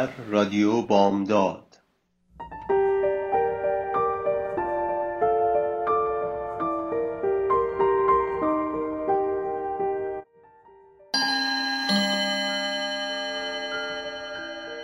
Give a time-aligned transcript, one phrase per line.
[0.00, 1.78] در رادیو بامداد.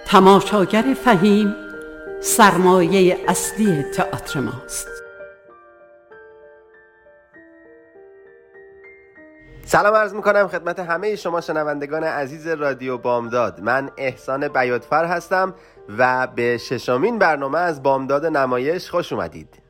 [0.06, 1.54] تماشاگر فهیم
[2.20, 4.95] سرمایه اصلی تئاتر ماست.
[9.76, 13.60] سلام عرض می‌کنم خدمت همه شما شنوندگان عزیز رادیو بامداد.
[13.60, 15.54] من احسان بیاتفر هستم
[15.98, 19.65] و به ششمین برنامه از بامداد نمایش خوش اومدید.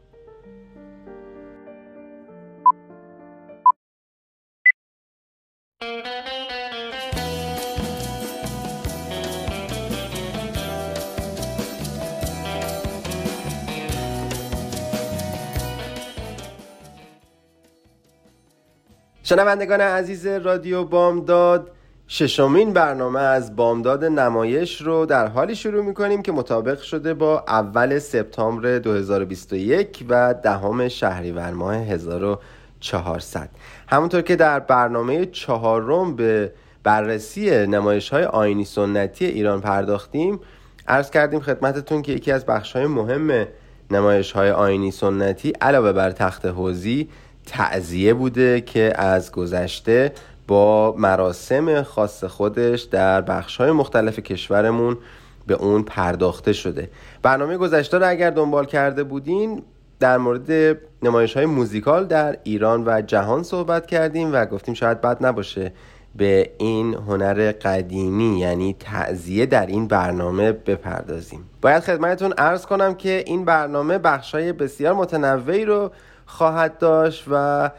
[19.29, 21.71] شنوندگان عزیز رادیو بامداد
[22.09, 27.99] ششمین برنامه از بامداد نمایش رو در حالی شروع می‌کنیم که مطابق شده با اول
[27.99, 33.49] سپتامبر 2021 و دهم شهریور ماه 1400
[33.88, 36.52] همونطور که در برنامه چهارم به
[36.83, 40.40] بررسی نمایش های آینی سنتی ایران پرداختیم
[40.88, 43.46] عرض کردیم خدمتتون که یکی از بخش های مهم
[43.90, 47.09] نمایش های آینی سنتی علاوه بر تخت حوزی
[47.47, 50.13] تعذیه بوده که از گذشته
[50.49, 54.99] با مراسم خاص خودش در بخشهای مختلف کشورمون
[55.47, 56.91] به اون پرداخته شده.
[57.23, 59.63] برنامه گذشته رو اگر دنبال کرده بودین
[60.01, 65.27] در مورد نمایش های موزیکال در ایران و جهان صحبت کردیم و گفتیم شاید بد
[65.27, 65.73] نباشه
[66.17, 71.51] به این هنر قدیمی یعنی تعذیه در این برنامه بپردازیم.
[71.62, 75.91] باید خدمتتون ارز کنم که این برنامه بخشای بسیار متنوعی رو
[76.26, 77.70] خواهد داشت و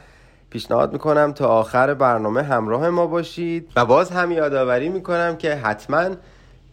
[0.49, 3.69] پیشنهاد می‌کنم تا آخر برنامه همراه ما باشید.
[3.75, 6.09] و باز هم یادآوری می‌کنم که حتما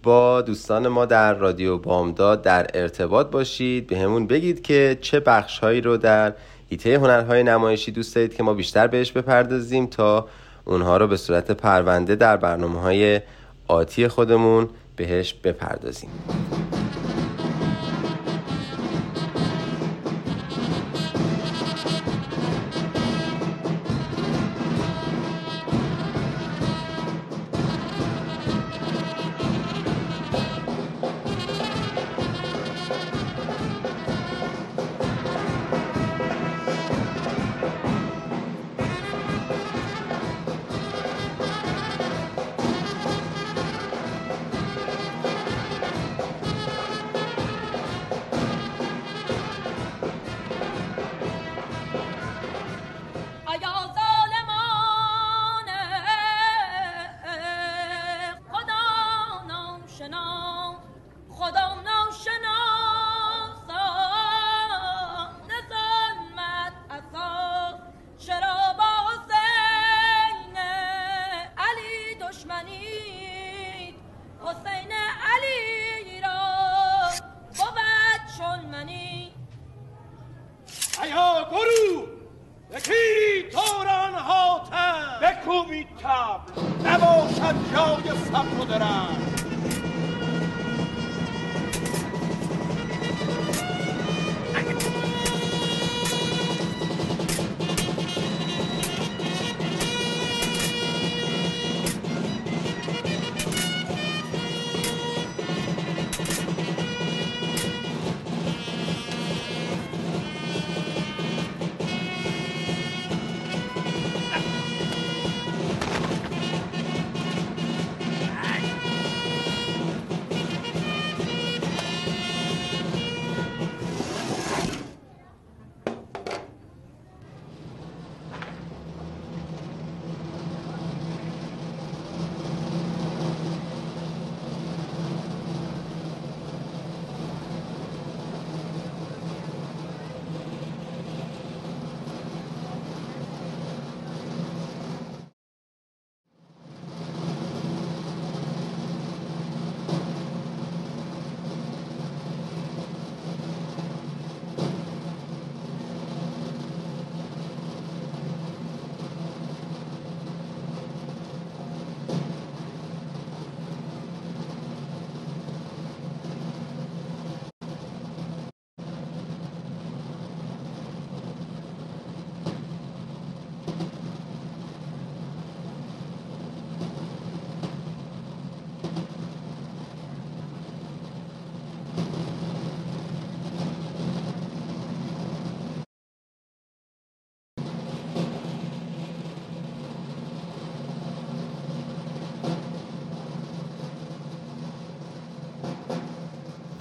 [0.02, 3.86] با دوستان ما در رادیو بامداد در ارتباط باشید.
[3.86, 6.32] به همون بگید که چه بخش هایی رو در
[6.70, 10.28] هیته هنرهای نمایشی دوست دارید که ما بیشتر بهش بپردازیم تا
[10.64, 13.20] اونها رو به صورت پرونده در برنامه های
[13.68, 16.10] آتی خودمون بهش بپردازیم.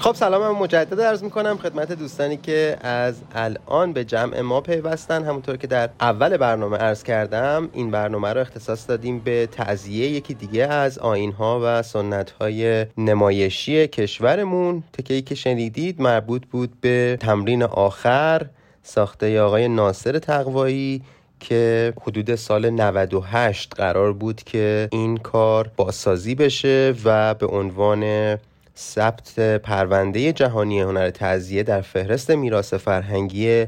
[0.04, 5.24] خب سلام مجدد عرض می‌کنم خدمت دوستانی که از الان به جمع ما پیوستن.
[5.24, 10.34] همونطور که در اول برنامه عرض کردم این برنامه رو اختصاص دادیم به تعذیه یکی
[10.34, 14.84] دیگه از آینها و سنت های نمایشی کشورمون.
[14.94, 18.46] تکهی که شنیدید مربوط بود به تمرین آخر
[18.84, 21.02] ساخته آقای ناصر تقوایی
[21.40, 28.38] که حدود سال 98 قرار بود که این کار بازسازی بشه و به عنوان
[28.78, 33.66] ثبت پرونده جهانی هنر تعذیه در فهرست میراث فرهنگی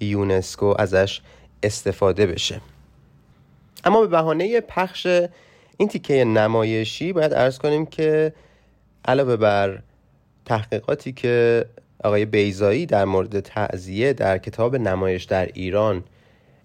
[0.00, 1.20] یونسکو ازش
[1.62, 2.60] استفاده بشه.
[3.84, 5.06] اما به بهانه پخش
[5.76, 8.32] این تیکه نمایشی باید ارز کنیم که
[9.04, 9.78] علاوه بر
[10.44, 11.64] تحقیقاتی که
[12.04, 16.04] آقای بیزایی در مورد تعذیه در کتاب نمایش در ایران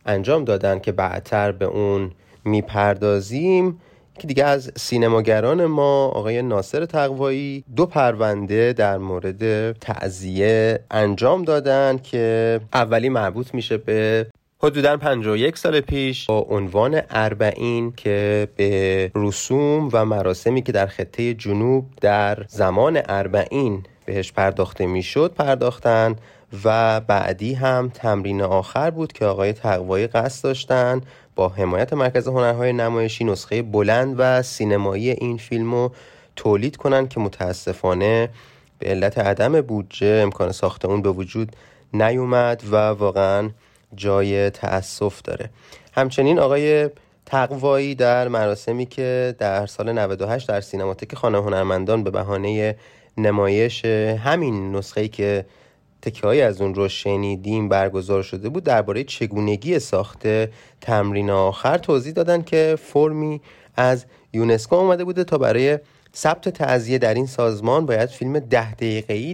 [0.06, 2.12] انجام دادن که بعدتر به اون
[2.46, 3.82] می‌پردازیم
[4.20, 11.98] که دیگه از سینماگران ما آقای ناصر تقوایی دو پرونده در مورد تعذیه انجام دادن
[11.98, 14.28] که اولی مربوط میشه به
[14.64, 21.34] حدودا 51 سال پیش با عنوان اربعین که به رسوم و مراسمی که در خطه
[21.34, 26.16] جنوب در زمان اربعین بهش پرداخته می‌شد پرداختن
[26.64, 31.02] و بعدی هم تمرین آخر بود که آقای تقوایی قصد داشتن
[31.36, 35.92] با حمایت مرکز هنرهای نمایشی نسخه بلند و سینمایی این فیلم رو
[36.36, 38.30] تولید کنند که متاسفانه
[38.80, 41.56] به علت عدم بودجه امکان ساخت اون به وجود
[41.94, 43.50] نیومد و واقعا
[43.96, 45.50] جای تأسف داره.
[45.94, 46.90] همچنین آقای
[47.26, 52.76] تقوایی در مراسمی که در سال 98 در سینماتک خانه هنرمندان به بهانه
[53.18, 55.46] نمایش همین نسخه‌ای که
[56.04, 60.28] تکههایی از اون رو شنیدیم برگزار شده بود درباره چگونگی ساخت
[60.82, 61.78] تمرین آخر.
[61.78, 63.42] توضیح دادن که فرمی
[63.76, 65.80] از یونسکو آمده بوده تا برای
[66.16, 69.34] ثبت تعذیه در این سازمان باید فیلم ده دقیقه‌ای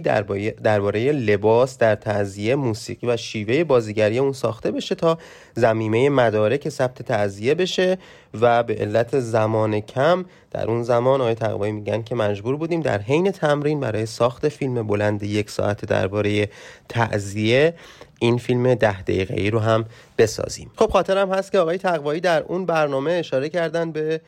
[0.62, 5.18] درباره لباس در تعذیه موسیقی و شیوه بازیگری اون ساخته بشه تا
[5.54, 7.98] زمینه مدارک ثبت تعذیه بشه
[8.40, 12.98] و به علت زمان کم در اون زمان آقای تقوایی میگن که مجبور بودیم در
[12.98, 16.48] حین تمرین برای ساخت فیلم بلند یک ساعت درباره
[16.88, 17.74] تعذیه
[18.18, 19.84] این فیلم ده دقیقه ای رو هم
[20.18, 20.70] بسازیم.
[20.76, 24.20] خب خاطرم هست که آقای تقوایی در اون برنامه اشاره کردن به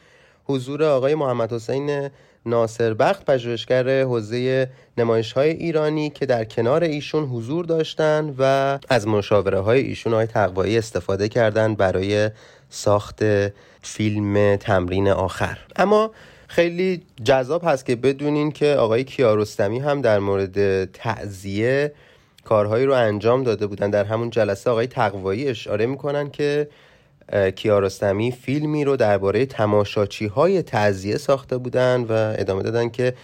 [0.45, 2.11] حضور آقای محمد حسین
[2.47, 4.69] ناصر بخت پژوهشگر حوزه
[4.99, 10.27] نمایش های ایرانی که در کنار ایشون حضور داشتن و از مشاوره های ایشون های
[10.27, 12.31] تقوایی استفاده کردن برای
[12.71, 13.25] ساخت
[13.83, 15.59] فیلم تمرین آخر.
[15.77, 16.11] اما
[16.49, 21.93] خیلی جذاب هست که بدونین که آقای کیارستمی هم در مورد تعذیه
[22.45, 23.91] کارهایی رو انجام داده بودن.
[23.91, 26.69] در همون جلسه آقای تقوایی اشاره می‌کنن که
[27.57, 33.15] کیارستمی فیلمی رو درباره تماشاچی های تعذیه ساخته بودن و ادامه دادن که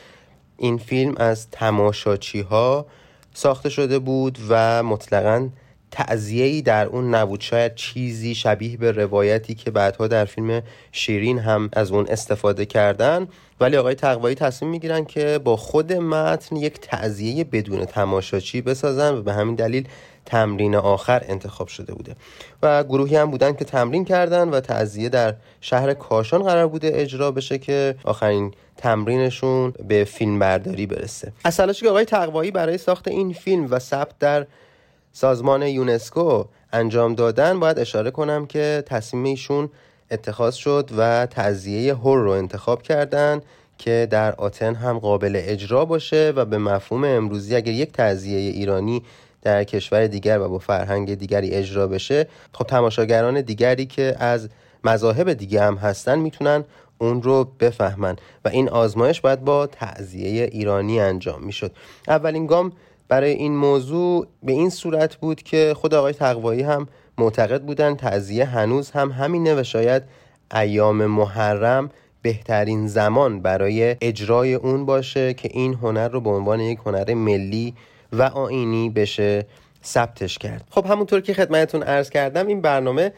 [0.56, 2.86] این فیلم از تماشاچی ها
[3.34, 5.48] ساخته شده بود و مطلقا
[5.90, 7.40] تعذیه‌ای در اون نبود.
[7.40, 13.28] شاید چیزی شبیه به روایتی که بعدها در فیلم شیرین هم از اون استفاده کردن.
[13.60, 19.22] ولی آقای تقوایی تصمیم می‌گیرن که با خود متن یک تعذیه بدون تماشاچی بسازن و
[19.22, 19.88] به همین دلیل
[20.26, 22.16] تمرین آخر انتخاب شده بوده.
[22.62, 27.30] و گروهی هم بودن که تمرین کردن و تعذیه در شهر کاشان قرار بوده اجرا
[27.30, 33.32] بشه که آخرین تمرینشون به فیلم برداری برسه از که آقای تقوایی برای ساخت این
[33.32, 34.46] فیلم و ثبت در
[35.12, 39.70] سازمان یونسکو انجام دادن باید اشاره کنم که تصمیم ایشون
[40.10, 43.40] اتخاذ شد و تعذیه هر رو انتخاب کردن
[43.78, 49.02] که در آتن هم قابل اجرا باشه و به مفهوم امروزی اگر یک تعذیه ایرانی
[49.42, 54.48] در کشور دیگر و با فرهنگ دیگری اجرا بشه خب تماشاگران دیگری که از
[54.84, 56.64] مذاهب دیگه هم هستن می‌تونن
[56.98, 61.72] اون رو بفهمن و این آزمایش باید با تعذیه ایرانی انجام می‌شد.
[62.08, 62.72] اولین گام
[63.08, 66.88] برای این موضوع به این صورت بود که خود آقای تقوایی هم
[67.18, 70.02] معتقد بودن تعذیه هنوز هم همینه و شاید
[70.54, 71.90] ایام محرم
[72.22, 77.74] بهترین زمان برای اجرای اون باشه که این هنر رو به عنوان یک هنر ملی
[78.12, 79.46] و آینی بشه
[79.84, 80.64] ثبتش کرد.
[80.70, 83.12] خب همونطور که خدمتتون عرض کردم این برنامه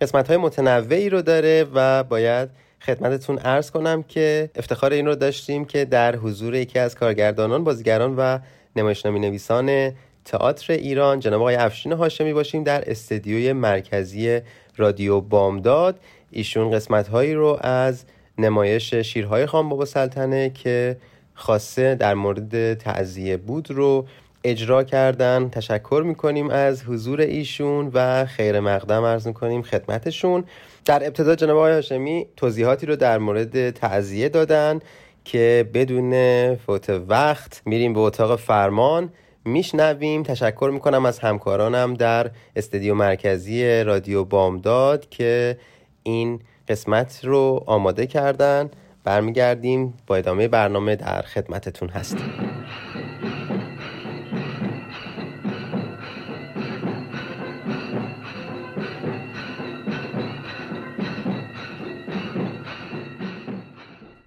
[0.00, 2.48] قسمت های متنوعی رو داره و باید
[2.80, 8.14] خدمتتون عرض کنم که افتخار این رو داشتیم که در حضور یکی از کارگردانان بازیگران
[8.16, 8.38] و
[8.76, 9.92] نمایشنامه نویسان
[10.24, 11.20] تئاتر ایران.
[11.20, 14.40] جناب آقای افشین هاشمی باشیم در استدیوی مرکزی
[14.76, 16.00] رادیو بامداد.
[16.30, 18.04] ایشون قسمت هایی رو از
[18.38, 20.96] نمایش شیرهای خان بابا سلطنه که
[21.34, 24.06] خاصه در مورد تعذیه بود رو
[24.44, 25.48] اجرا کردن.
[25.48, 30.44] تشکر می‌کنیم از حضور ایشون و خیر مقدم عرض می‌کنیم خدمتشون.
[30.84, 34.80] در ابتدا جناب آقای هاشمی توضیحاتی رو در مورد تعذیه دادن.
[35.26, 39.12] که بدون فوت وقت میریم به اتاق فرمان
[39.44, 40.22] میشنویم.
[40.22, 45.58] تشکر می‌کنم از همکارانم در استدیو مرکزی رادیو بامداد که
[46.02, 48.70] این قسمت رو آماده کردن.
[49.04, 52.32] برمیگردیم با ادامه برنامه در خدمتتون هستیم.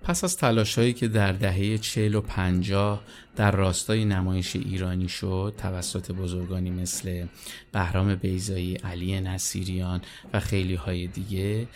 [0.09, 3.01] پس از تلاشهایی که در دهه چهل و پنجاه
[3.35, 7.25] در راستای نمایش ایرانی شد توسط بزرگانی مثل
[7.71, 10.01] بهرام بیزایی، علی نصیریان
[10.33, 11.67] و خیلی های دیگه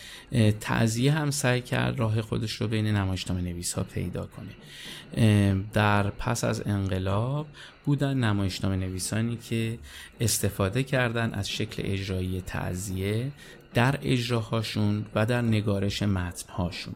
[0.62, 5.64] تعذیه هم سعی کرد راه خودش رو بین نمایشنامه نویس ها پیدا کنه.
[5.74, 7.48] در پس از انقلاب
[7.86, 9.80] بودن نمایشنامه نویسانی که
[10.22, 13.32] استفاده کردن از شکل اجرایی تعذیه
[13.74, 16.96] در اجراهاشون و در نگارش متنهاشون.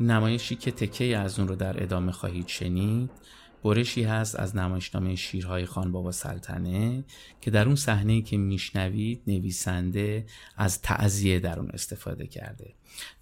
[0.00, 3.10] نمایشی که تکه از اون رو در ادامه خواهید شنید
[3.64, 7.04] برشی هست از نمایشنامه شیرهای خان بابا سلطنه
[7.40, 12.74] که در اون صحنه که میشنوید نویسنده از تعذیه در اون استفاده کرده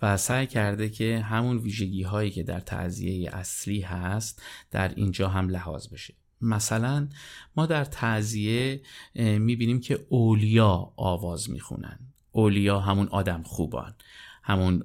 [0.02, 5.48] و سعی کرده که همون ویژگی هایی که در تعذیه اصلی هست در اینجا هم
[5.48, 6.14] لحاظ بشه.
[6.40, 7.08] مثلا
[7.56, 8.80] ما در تعذیه
[9.14, 11.98] می‌بینیم که اولیا آواز می‌خونن.
[12.32, 13.94] اولیا همون آدم خوبان.
[14.42, 14.82] همون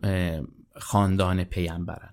[0.77, 2.09] خاندان پیامبرن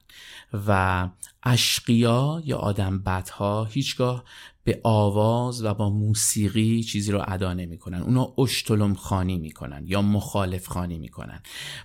[0.67, 1.09] و
[1.43, 4.25] اشقیا یا آدم بدها هیچگاه
[4.65, 8.03] به آواز و با موسیقی چیزی رو ادا نمی‌کنن.
[8.03, 11.41] اونا اشتلم خانی می‌کنن یا مخالف خانی می‌کنن.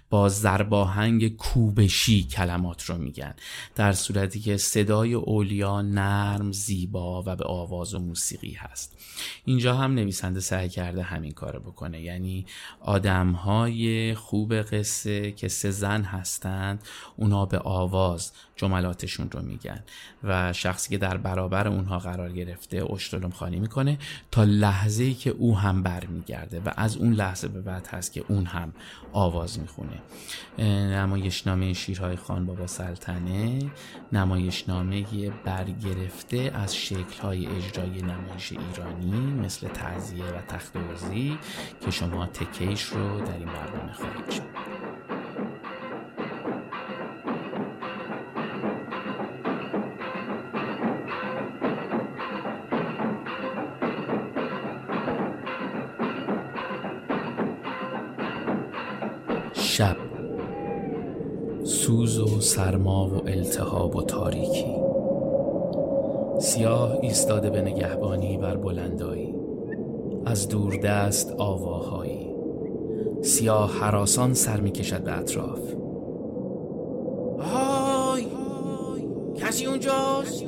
[0.10, 3.34] با زرباهنگ کوبشی کلمات رو میگن.
[3.75, 8.98] در صورتی که صدای اولیا نرم زیبا و به آواز و موسیقی هست.
[9.46, 12.01] اینجا هم نویسنده سعی کرده همین کار بکنه.
[12.01, 12.46] یعنی
[12.81, 16.84] آدم های خوب قصه که سه زن هستند
[17.15, 19.84] اونا به آواز جملاتشون رو میگن.
[20.24, 22.29] و شخصی که در برابر اونها قرار
[22.69, 23.97] گرفته اشتلم خانی می‌کنه
[24.31, 28.24] تا لحظه ای که او هم برمیگرده و از اون لحظه به بعد هست که
[28.27, 28.74] اون هم
[29.13, 30.01] آواز می‌خونه.
[30.93, 33.59] نمایشنامه شیرهای خان بابا سلطنه
[34.12, 35.05] نمایشنامه
[35.45, 40.77] برگرفته از شکلهای اجرای نمایش ایرانی مثل تعذیه و تخت
[41.86, 45.07] که شما تکیش رو در این برنامه خواهید شد
[59.77, 59.98] شب
[61.63, 64.75] سوز و سرما و التهاب و تاریکی.
[66.39, 69.36] سیاه ایستاده به نگهبانی بر بلندایی.
[70.25, 72.36] از دور دست آواهایی.
[73.22, 75.74] سیاه حراسان سر می کشد به اطراف.
[77.39, 78.25] های
[79.36, 80.43] کسی اونجاست؟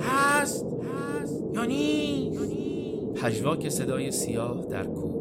[0.00, 0.66] هست
[1.54, 2.52] یا نیست؟
[3.14, 5.14] پژواک صدای سیاه در کوه.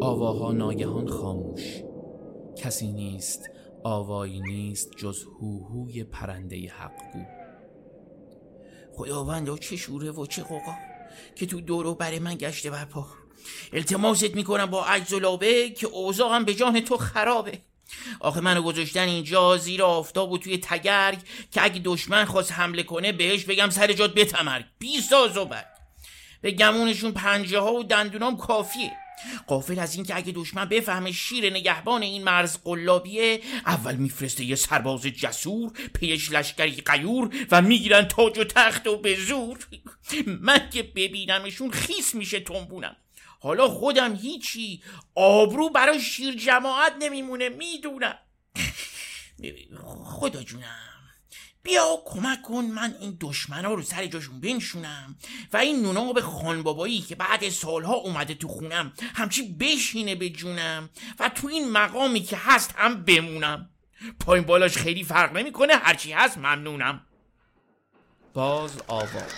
[0.00, 1.87] آواها ناگهان خاموش.
[2.58, 3.50] کسی نیست
[3.84, 7.24] آوایی نیست جز هوهوی پرنده حقگو
[8.96, 10.74] خداوندا چه شوره و چه قوقا
[11.36, 13.06] که تو دورو بر من گشته برپا
[13.72, 17.58] التماست می‌کنم با عجز و لابه که اوضاعم به جان تو خرابه.
[18.20, 21.18] آخه منو گذاشتن اینجا زیر آفتاب و توی تگرگ
[21.50, 24.64] که اگه دشمن خواست حمله کنه بهش بگم سر جات بتمرگ.
[24.78, 25.66] بی ساز و بد.
[26.40, 28.92] به گمونشون پنجه ها و دندونام کافیه.
[29.46, 35.02] قافل از اینکه اگه دشمن بفهمه شیر نگهبان این مرز قلابیه اول میفرسته یه سرباز
[35.02, 39.58] جسور پیش لشکری قیور و می‌گیرن تاج و تخت و به زور.
[40.26, 42.96] من که ببینمشون خیس میشه تنبونم.
[43.40, 44.82] حالا خودم هیچی
[45.14, 48.18] آبرو برای شیر جماعت نمیمونه می‌دونم.
[50.20, 50.87] خدا جونم.
[51.62, 55.16] بیا کمک کن من این دشمنا رو سر جاشون بنشونم.
[55.52, 61.28] و این نوناب خانبابایی که بعد سالها اومده تو خونم همچی بشینه به جونم و
[61.28, 63.70] تو این مقامی که هست هم بمونم.
[64.20, 67.06] پایین بالاش خیلی فرق نمی‌کنه هرچی هست ممنونم.
[68.34, 69.32] باز آواز.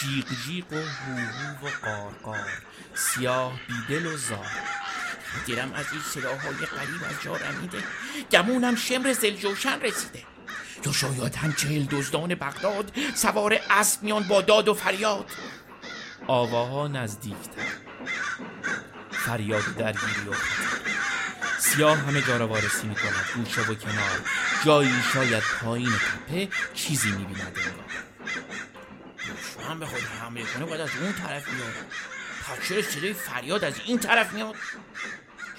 [0.00, 2.62] جیغ جیغ و هوهو و قارقار
[2.94, 4.46] سیاه بیدل و زار.
[5.46, 7.78] دیرم از این صداهای قریب از جا رمیده.
[8.30, 10.35] گمونم شمر زلجوشن رسیده.
[10.86, 15.30] یا شاید هم چهل دزدان بغداد سوار اسب میان با داد و فریاد.
[16.26, 17.62] آواها نزدیکتر.
[19.10, 20.34] فریاد درگیری و
[21.58, 24.20] سیاه همه جا را وارسی می کند و کنار.
[24.64, 27.56] جایی شاید پایین تپه چیزی می بیند
[29.66, 31.72] دشمن به خود حمله کنه باید از اون طرف میاد
[32.46, 34.54] پس چرا صدای فریاد از این طرف میاد؟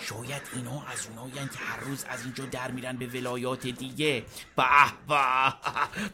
[0.09, 4.25] شاید اینا از اوناین که هر روز از اینجا در میرن به ولایات دیگه.
[4.55, 4.63] به
[5.07, 5.53] به.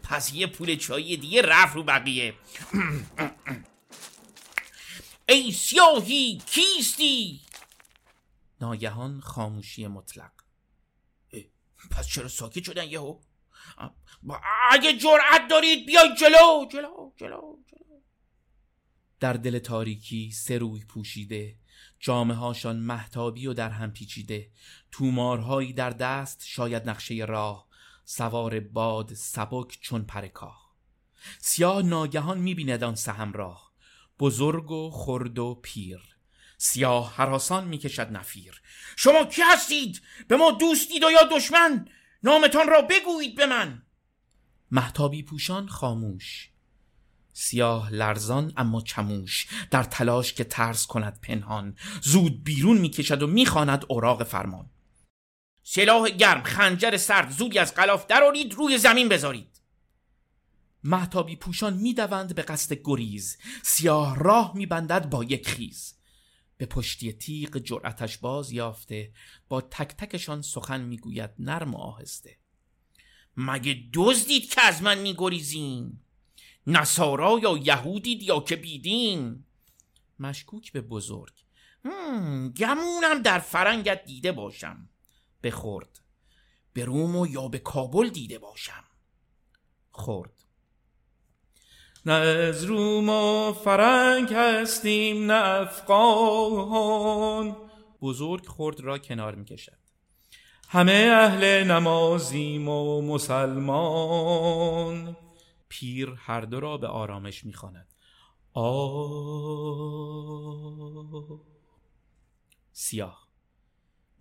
[0.04, 2.34] پس یه پول چایی دیگه رفت رو بقیه.
[5.30, 7.42] ای سیاهی کیستی؟
[8.62, 10.32] ناگهان خاموشی مطلق.
[11.92, 13.20] پس چرا ساکت شدن یهو؟
[14.72, 18.02] اگه جرأت دارید بیاید جلو جلو جلو جلو.
[19.20, 21.63] در دل تاریکی سه روی پوشیده
[22.04, 24.50] جامعه هاشان محتابی و در هم پیچیده.
[24.92, 27.68] تومارهایی در دست شاید نقشه راه.
[28.06, 30.74] سوار باد سبک چون پرکاه
[31.40, 33.72] سیاه ناگهان می‌بیند آن سهم راه.
[34.20, 36.00] بزرگ و خرد و پیر.
[36.58, 38.62] سیاه حراسان می‌کشد نفیر.
[38.96, 41.88] شما کی هستید؟ به ما دوستید و یا دشمن؟
[42.24, 43.82] نامتان را بگویید به من.
[44.72, 46.53] محتابی پوشان خاموش.
[47.34, 51.76] سیاه لرزان اما چموش در تلاش که ترس کند پنهان.
[52.02, 54.70] زود بیرون می‌کشد و می‌خواند اوراق فرمان.
[55.64, 59.62] سلاح گرم خنجر سرد زودی از غلاف درارید روی زمین بذارید.
[60.84, 63.38] محتابی پوشان می‌دوند به قصد گریز.
[63.62, 65.94] سیاه راه میبندد با یک خیز.
[66.58, 69.14] به پشتی تیغ جرأتش باز یافته
[69.50, 72.38] با تک تکشان سخن می‌گوید نرم و آهسته.
[73.38, 76.00] مگه دزدید که از من میگریزین؟
[76.68, 79.46] نصارا یا یهودید یا که بیدین؟
[80.20, 81.34] مشکوک به بزرگ.
[82.58, 84.90] گمونم در فرنگت دیده باشم.
[85.44, 86.00] بخورد.
[86.74, 88.84] به روم و یا به کابل دیده باشم.
[89.92, 90.44] خورد.
[92.06, 97.56] نه از روم و فرنگ هستیم نه افغان.
[98.02, 99.78] بزرگ خورد را کنار می کشد
[100.70, 104.44] همه اهل نمازیم و مسلمان.
[105.74, 107.94] پیر هر دو را به آرامش می‌خواند.
[108.54, 109.04] آ
[112.72, 113.28] سیاه.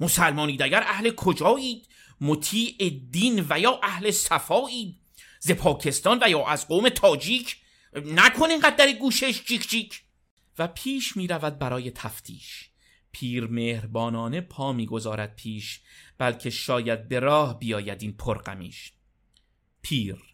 [0.00, 1.88] مسلمانید اگر اهل کجایید؟
[2.20, 5.00] مطیع دین و یا اهل صفایید؟
[5.40, 7.56] ز پاکستان و یا از قوم تاجیک؟
[7.92, 10.02] نکن اینقدر در گوشش جیک جیک.
[10.58, 12.70] و پیش می رود برای تفتیش.
[13.12, 15.80] پیر مهربانانه پا می‌گذارد پیش
[16.18, 18.92] بلکه شاید به راه بیاید این پرغمیش.
[19.82, 20.31] پیر.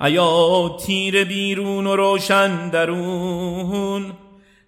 [0.00, 4.12] ایا تیر بیرون و روشن درون؟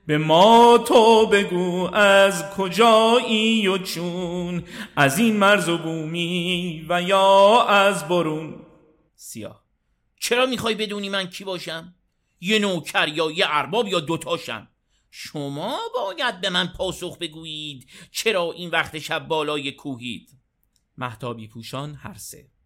[0.06, 4.64] به ما تو بگو از کجایی و چون؟
[4.96, 8.54] از این مرز و بومی و یا از برون؟
[9.14, 9.64] سیاه.
[10.20, 11.94] چرا می‌خوای بدونی من کی باشم؟
[12.40, 14.68] یه نوکر یا یه ارباب یا دوتاشم
[15.10, 20.30] شما باید به من پاسخ بگویید چرا این وقت شب بالای کوهید؟
[20.98, 22.57] محتابی پوشان هر سه.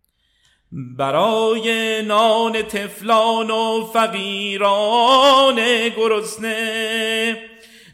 [0.72, 5.56] برای نان تفلان و فقیران
[5.96, 7.37] گرسنه.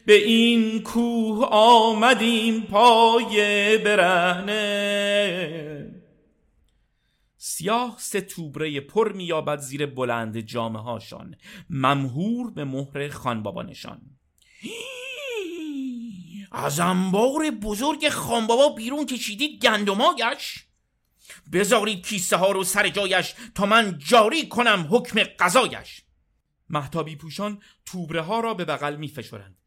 [0.07, 4.59] به این کوه آمدیم پای برهنه.
[7.37, 11.35] سیاه سه توبره پر میابد زیر بلند جامعه هاشان
[11.71, 14.01] ممهور به مهر خانبابا نشان.
[16.53, 20.68] از انبار بزرگ خانبابا بیرون کشیدید گندمایش
[21.53, 26.03] بذارید کیسه ها رو سر جایش تا من جاری کنم حکم قضایش.
[26.71, 29.59] محتابی پوشان توبره ها را به بغل می فشرند.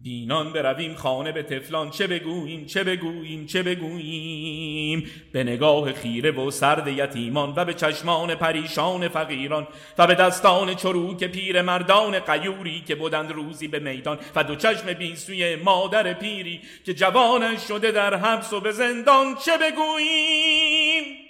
[0.00, 6.50] بینان برویم خانه به تفلان چه بگوییم چه بگوییم چه بگوییم؟ به نگاه خیره و
[6.50, 9.68] سرد یتیمان و به چشمان پریشان فقیران
[9.98, 14.92] و به دستان چروک پیر مردان قیوری که بودند روزی به میدان و دو چشم
[14.92, 19.34] بیسوی مادر پیری که جوانش شده در حبس و به زندان.
[19.44, 21.23] چه بگوییم؟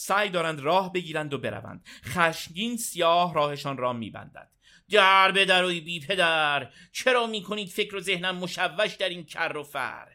[0.00, 1.86] سعی دارند راه بگیرند و بروند.
[2.04, 4.50] خشمگین سیاه راهشان را میبندد.
[4.90, 9.62] در به دروی بی پدر چرا می‌کنید فکر و ذهنم مشوش در این کر و
[9.62, 10.08] فر؟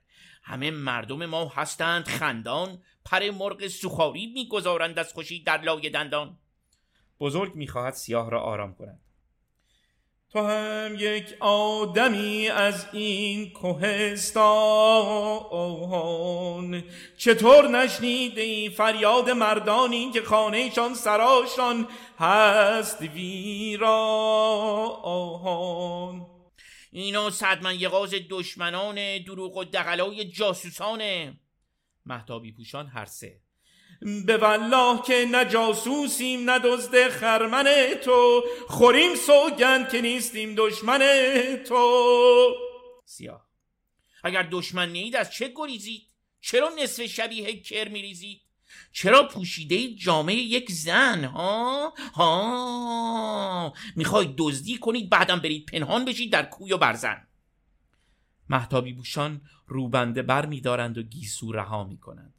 [0.43, 6.37] همه مردم ما هستند خندان پر مرغ سوخاری می‌گذارند از خوشی در لای دندان.
[7.19, 8.99] بزرگ می‌خواهد سیاه را آرام کند.
[10.35, 14.43] تو هم یک آدمی از این کوهستان.
[17.17, 21.87] چطور نشنیده ای فریاد مردانی که خانهشان سراشان
[22.19, 23.85] هست ویران؟
[26.91, 31.39] اینا صدمن یقاز دشمنان دروغ و دقلای جاسوسانه.
[32.05, 33.44] محتابی پوشان هر سه.
[34.05, 37.65] به والله که نه جاسوسیم نه دزد خرمن
[38.03, 38.43] تو.
[38.67, 40.99] خوریم سوگند که نیستیم دشمن
[41.67, 42.55] تو.
[43.05, 43.47] سیاه.
[44.23, 46.01] اگر دشمن نیید از چه گریزید؟
[46.41, 48.41] چرا نصف شبیه کر میریزید؟
[48.91, 56.45] چرا پوشیده جامعه یک زن ها؟ ها؟ می‌خواید دزدی کنید بعدم برید پنهان بشید در
[56.45, 57.27] کوی و برزن
[58.49, 62.34] محتابی بوشان روبنده بر می دارند و گیسو رها می کنند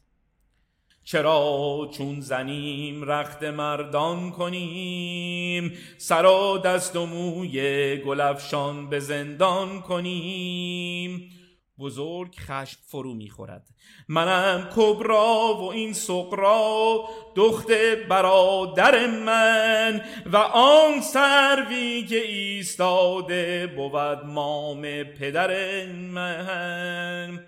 [1.09, 11.31] چرا چون زنیم رخت مردان کنیم؟ سر و دست و موی گلفشان به زندان کنیم؟
[11.79, 13.67] بزرگ خشم فرو می‌خورد.
[14.09, 17.05] منم کبرا و این سقرا
[17.37, 17.71] دخت
[18.09, 27.47] برادر من و آن سروی که ایستاده بود مام پدر من.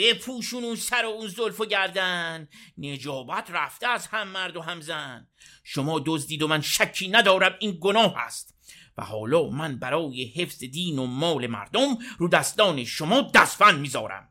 [0.00, 2.48] بپوشون اون سر و اون زلف و گردن.
[2.78, 5.28] نجابت رفته از هم مرد و هم زن.
[5.64, 8.54] شما دزدید و من شکی ندارم این گناه است.
[8.98, 14.28] و حالا من برای حفظ دین و مال مردم رو دستان شما دستفن می‌ذارم.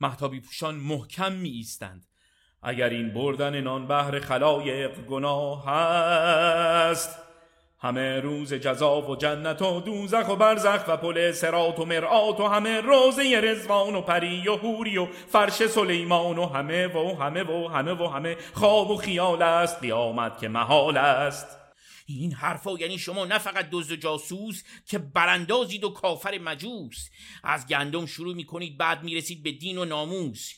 [0.00, 2.06] محتابی پوشان محکم می ایستند
[2.62, 7.29] اگر این بردن نان بهر خلایق گناه است
[7.82, 12.46] همه روز جزا و جنت و دوزخ و برزخ و پل سرات و مرآت و
[12.46, 17.68] همه روزه رزوان و پری و هوری و فرش سلیمان و همه و همه و
[17.68, 21.46] همه و همه خواب و خیال است قیامت که محال است.
[22.06, 27.08] این حرفا یعنی شما نه فقط دزد و جاسوس که براندازید و کافر مجوس.
[27.44, 30.52] از گندم شروع می‌کنید بعد می‌رسید به دین و ناموس.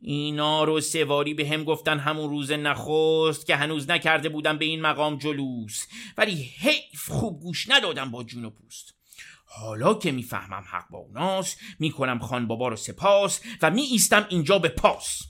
[0.00, 4.80] اینا رو سواری به هم گفتن همون روز نخست که هنوز نکرده بودم به این
[4.80, 5.86] مقام جلوس.
[6.16, 8.94] ولی حیف خوب گوش ندادم با جون و پوست.
[9.44, 14.58] حالا که می‌فهمم حق با اوناست می‌کنم خان بابا رو سپاس و می ایستم اینجا
[14.58, 15.22] به پاس.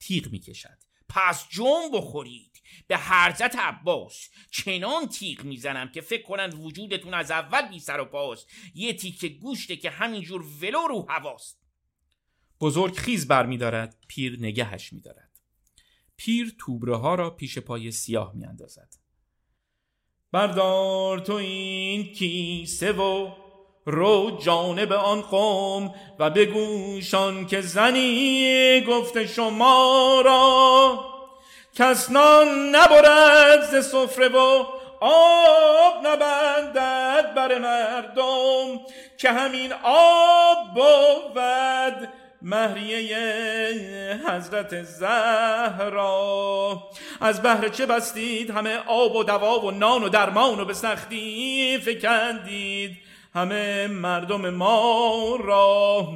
[0.00, 0.78] تیغ می‌کشد.
[1.08, 2.50] پس جون بخورید.
[2.86, 4.28] به حرزت عباس.
[4.50, 8.46] چنان تیغ می‌زنم که فکر کنند وجودتون از اول بی سر و پاس.
[8.74, 11.59] یه تیکه گوشته که همینجور ولو رو هواست.
[12.60, 15.30] بزرگ خیز بر می دارد پیر نگهش می دارد
[16.16, 18.94] پیر توبره ها را پیش پای سیاه می اندازد
[20.32, 23.30] بردار تو این کیسه و
[23.86, 31.04] رو جانب آن قوم و بگوشان که زنی گفته شما را.
[31.74, 34.64] کس نان نبرد ز سفره و
[35.00, 38.80] آب نبندد بر مردم
[39.18, 42.08] که همین آب بود
[42.42, 46.82] مهریه حضرت زهرا.
[47.20, 51.78] از بهر چه بستید؟ همه آب و دوا و نان و درمان و به سختی
[51.78, 52.96] فکندید
[53.34, 56.08] همه مردم ما را.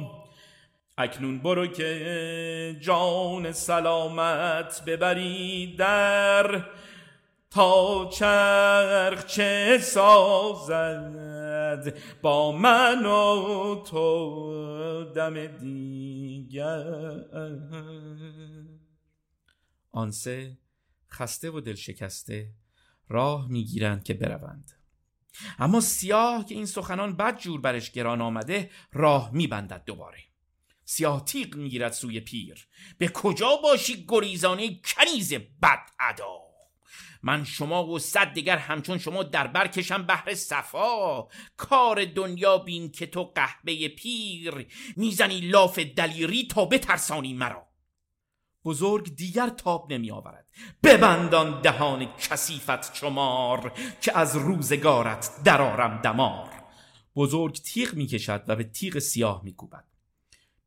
[0.97, 6.61] اکنون برو که جان سلامت ببری در
[7.51, 11.93] تا چرخ چه سازد.
[12.21, 15.33] با من و تو دم
[16.47, 16.83] دیگر
[19.91, 20.57] آن سه
[21.11, 22.53] خسته و دل شکسته
[23.07, 24.71] راه می‌گیرند که بروند.
[25.59, 30.19] اما سیاه که این سخنان بد جور برش گران آمده راه میبندد دوباره.
[30.85, 32.67] سیاه تیغ می‌گیرد سوی پیر.
[32.97, 36.44] به کجا باشی گریزانه کنیز بد ادا
[37.23, 41.27] من شما و صد دیگر همچون شما در بر کشم بهر صفا.
[41.57, 47.67] کار دنیا بین که تو قهبه پیر می‌زنی لاف دلیری تا بترسانی مرا.
[48.65, 50.47] بزرگ دیگر تاب نمی آورد.
[50.83, 56.49] ببندان دهان کسیفت چمار که از روزگارت درارم دمار.
[57.15, 59.83] بزرگ تیغ می کشد و به تیغ سیاه می کوبد.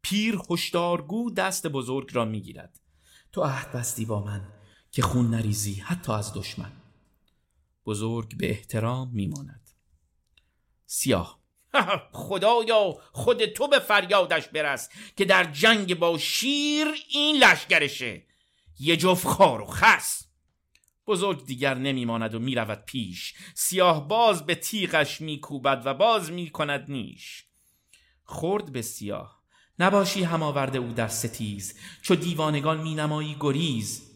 [0.03, 2.81] پیر هشدارگو دست بزرگ را می گیرد.
[3.33, 4.58] تو عهد بستی با من.
[4.93, 6.73] که خون نریزی حتی از دشمن.
[7.87, 9.71] بزرگ به احترام میماند.
[10.87, 11.39] سیاه.
[12.13, 18.23] خدایا خود تو به فریادش برس که در جنگ با شیر این لشگرشه
[18.79, 20.25] یه جفت خار و خس.
[21.07, 23.35] بزرگ دیگر نمیماند و می‌رود پیش.
[23.55, 27.45] سیاه باز به تیغش میکوبد و باز می‌کند نیش.
[28.25, 29.43] خورد به سیاه.
[29.79, 31.79] نباشی هم آورده او در ستیز.
[32.03, 34.08] چو دیوانگان مینمایی گریز.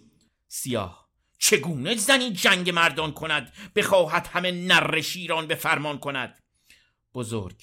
[0.55, 6.41] سیاه چگونه زنی جنگ مردان کند بخواهد همه نر شیران به فرمان کند؟
[7.15, 7.63] بزرگ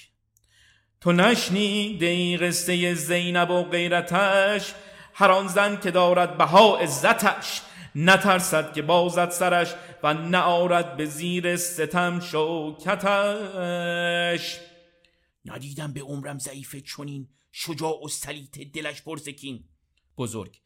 [1.01, 4.73] تو نشنیدی قصه زینب و غیرتش؟
[5.13, 7.61] هر آن زن که دارد بها عزتش
[7.95, 9.73] نترسد که بازد سرش
[10.03, 12.99] و نعارد به زیر ستم شوکتش.
[15.45, 19.63] ندیدم به عمرم ضعیف چونین شجاع و سلیت دلش پرزکین
[20.17, 20.59] بزرگ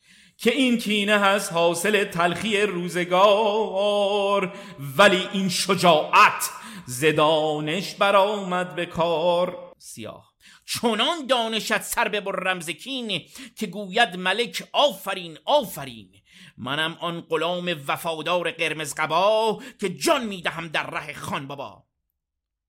[0.43, 4.53] که این کینه هست حاصل تلخی روزگار
[4.97, 6.49] ولی این شجاعت
[6.85, 9.73] زدانش برآمد به کار.
[9.77, 10.33] سیاه.
[10.65, 13.21] چنان دانشت سر ببرم زکین
[13.57, 16.11] که گوید ملک آفرین آفرین.
[16.57, 21.83] منم آن غلام وفادار قرمز قبا که جان می‌دهم در ره خان بابا.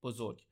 [0.03, 0.43] بزرگ.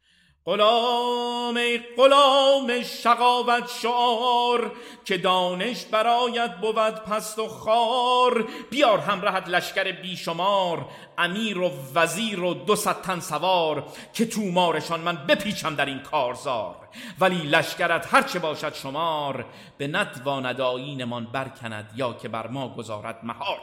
[0.44, 4.72] غلام ای غلام شقاوت شعار
[5.04, 8.48] که دانش برایت بود پست و خار.
[8.70, 15.26] بیار همراهت لشکر بیشمار امیر و وزیر و دو تن سوار که تو مارشان من
[15.26, 16.88] بپیچم در این کارزار.
[17.20, 19.46] ولی لشکرت هرچه باشد شمار
[19.78, 23.60] به نتواند آینمان برکند یا که بر ما گذارد مهار.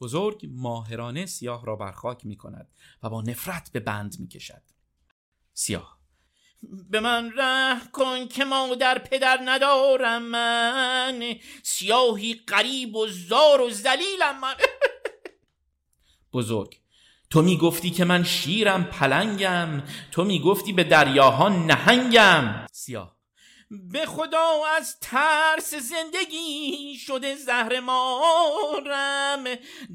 [0.00, 2.68] بزرگ ماهرانه سیاه را برخاک می کند
[3.02, 4.77] و با نفرت به بند می کشد
[5.58, 5.98] سیاه.
[6.90, 11.34] به من ره کن که مادر پدر ندارم من.
[11.62, 14.54] سیاهی قریب و زار و زلیلم من.
[16.32, 16.80] بزرگ
[17.30, 19.82] تو می گفتی که من شیرم پلنگم.
[20.10, 22.66] تو می گفتی به دریاها نهنگم.
[22.72, 23.17] سیاه
[23.70, 29.44] به خدا از ترس زندگی شده زهر مارم.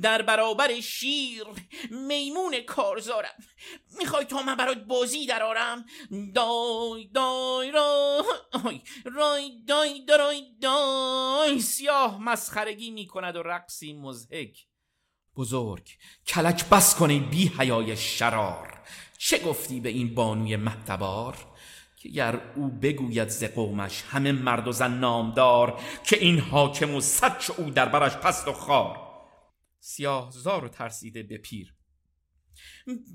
[0.02, 1.44] در برابر شیر
[1.92, 3.34] میمون کارزارم.
[3.98, 5.86] می‌خوای تا من برات بازی درارم
[6.36, 11.60] دای دای رای رای دای دای دای.
[11.60, 14.68] سیاه مسخرگی می‌کند و رقصی مزهک
[15.36, 15.90] بزرگ
[16.28, 18.80] کلک بس کنی بی حیای شرار.
[19.18, 21.53] چه گفتی به این بانوی مهتبار
[22.04, 27.02] که گر او بگوید ز قومش همه مرد و زن نامدار که این حاکم و
[27.02, 28.98] صد او در برش پست و خار.
[29.80, 31.76] سیاه زار و ترسیده به پیر.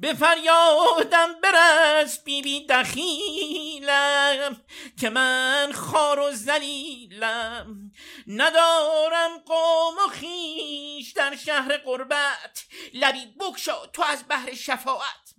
[0.01, 4.63] به فریادم برس بی بی دخیلم
[5.01, 7.93] که من خار و زلیلم.
[8.27, 15.35] ندارم قوم و خیش در شهر قربت لبی بکشا تو از بحر شفاعت.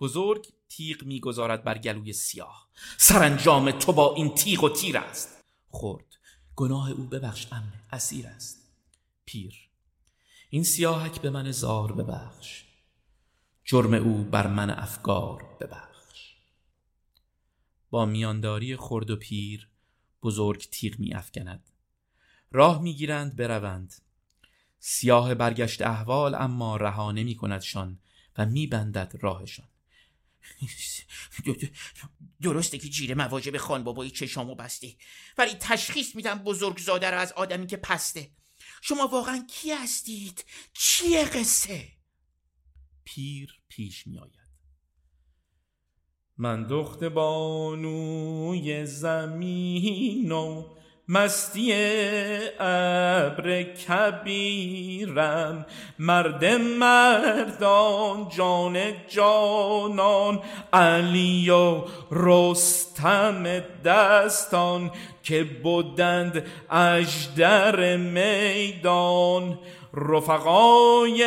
[0.00, 0.46] بزرگ
[0.76, 2.68] تیغ می‌گذارد بر گلوی سیاه.
[2.96, 5.44] سرانجام تو با این تیغ و تیر است.
[5.68, 6.16] خورد
[6.56, 8.72] گناه او ببخش امه اسیر است.
[9.24, 9.68] پیر.
[10.50, 12.64] این سیاهک به من زار ببخش.
[13.64, 16.34] جرم او بر من افگار ببخش.
[17.90, 19.68] با میانداری خرد و پیر
[20.22, 21.70] بزرگ تیغ می افکند
[22.52, 23.94] راه می‌گیرند بروند.
[24.78, 27.98] سیاه برگشت احوال اما رها نمی کندشان
[28.38, 29.71] و میبندد راهشان.
[32.42, 34.96] درسته که جیره مواجب خان بابایی چشامو بسته
[35.38, 38.30] ولی تشخیص میدم بزرگ زاده رو از آدمی که پسته
[38.82, 41.88] شما واقعا کی هستید؟ چیه قصه؟
[43.04, 44.42] پیر پیش میآید
[46.36, 50.74] من دخت بانوی زمین و
[51.12, 51.72] مستی
[52.60, 55.66] ابر کبیرم.
[55.98, 64.90] مرد مردان جان جانان علی و رستم دستان
[65.22, 69.58] که بودند اجدر میدان.
[69.94, 71.24] رفقای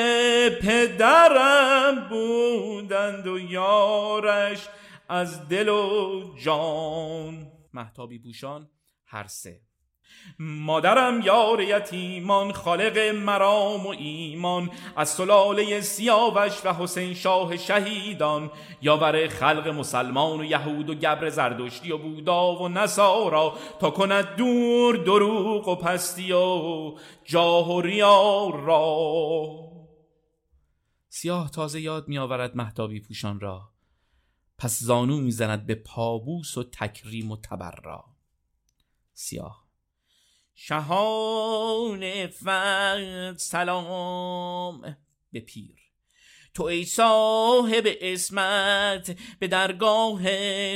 [0.62, 4.68] پدرم بودند و یارش
[5.10, 7.48] از دل و جان.
[7.74, 8.70] محتابی بوشان
[9.06, 9.62] هر سه.
[10.40, 14.72] مادرم یار یتیمان خالق مرام و ایمان.
[14.96, 18.52] از سلاله سیاوش و حسین شاه شهیدان.
[18.82, 23.58] یاور خلق مسلمان و یهود و گبر زردشتی و بودا و نصارا.
[23.80, 29.46] تا کند دور دروغ و پستی و جاه و ریا را.
[31.10, 33.62] سیاه تازه یاد می آورد محتابی پوشان را.
[34.58, 38.06] پس زانو می‌زند به پابوس و تکریم و تبرا
[39.14, 39.65] سیاه.
[40.56, 44.98] شهان فرد سلام
[45.32, 45.76] به پیر.
[46.54, 50.22] تو ای صاحب اسمت به درگاه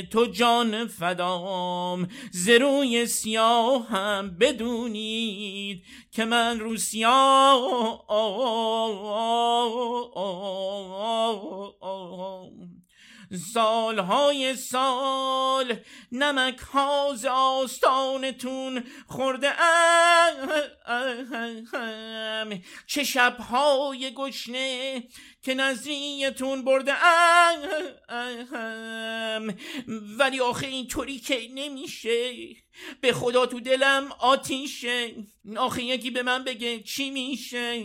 [0.02, 2.08] تو جان فدام.
[2.32, 8.04] زروی سیاه هم بدونید که من رو سیاه
[13.36, 15.76] سالهای سال
[16.12, 19.62] نمک ها آستانتون خورده
[20.90, 22.62] ام.
[22.86, 25.02] چه شبهای گشنه
[25.42, 27.04] که نزدیتون برده
[28.12, 29.54] ام.
[30.18, 32.34] ولی آخه اینطوری که نمیشه.
[33.00, 35.14] به خدا تو دلم آتیشه.
[35.56, 37.84] آخه یکی به من بگه چی میشه.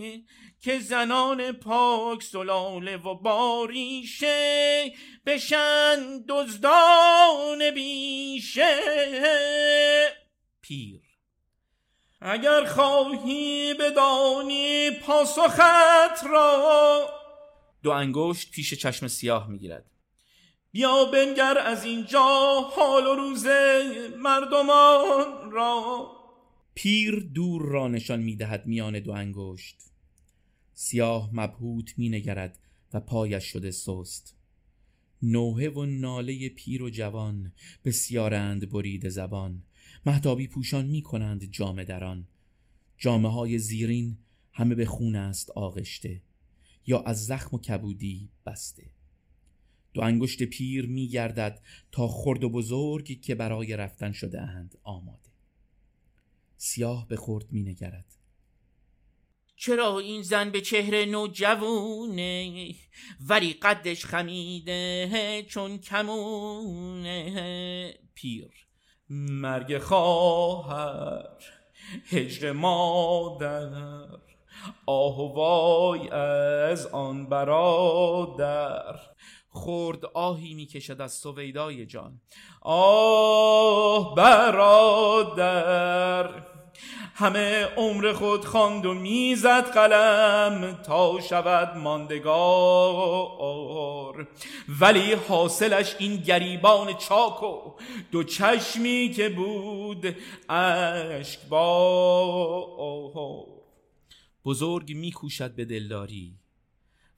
[0.66, 4.94] که زنان پاک سلاله و باریشه
[5.26, 8.80] بشن دزدان بیشه.
[10.62, 11.02] پیر
[12.22, 17.10] اگر خواهی بدانی پاسخت را.
[17.84, 19.86] دو انگشت پیش چشم سیاه می‌گیرد.
[20.72, 23.46] بیا بنگر از اینجا حال و روز
[24.18, 26.12] مردمان را.
[26.76, 29.95] پیر دور را نشان می‌دهد میان دو انگشت.
[30.78, 32.60] سیاه مبهوت می نگرد
[32.94, 34.36] و پایش شده سست.
[35.22, 37.54] نوحه و ناله پیر و جوان
[37.86, 39.64] بسیارند برید زبان.
[40.06, 42.28] مهتابی پوشان می کنند جامه دران.
[42.98, 44.18] جامه های زیرین
[44.52, 46.22] همه به خون است آغشته
[46.88, 48.90] یا از زخم و کبودی بسته.
[49.94, 51.62] دو انگشت پیر می گردد
[51.92, 55.30] تا خرد و بزرگ که برای رفتن شده اند آماده.
[56.58, 58.15] سیاه به خرد می نگرد
[59.58, 62.76] چرا این زن به چهره نوجوونه
[63.30, 67.26] ولی قدش خمیده چون کمونه.
[68.16, 68.52] پیر.
[69.10, 71.30] مرگ خواهر
[72.10, 73.70] هجر مادر.
[74.86, 79.00] آه وای از آن برادر.
[79.50, 82.22] خرد آهی می‌کشد از سویدای جان.
[82.62, 85.76] آه برادر.
[87.14, 93.26] همه عمر خود خواند و می‌زد قلم تا شود ماندگار.
[94.80, 97.74] ولی حاصلش این گریبان چاک و
[98.12, 100.16] دو چشمی که بود
[100.50, 102.66] اشک با
[104.46, 106.40] بزرگ میکوشد به دلداری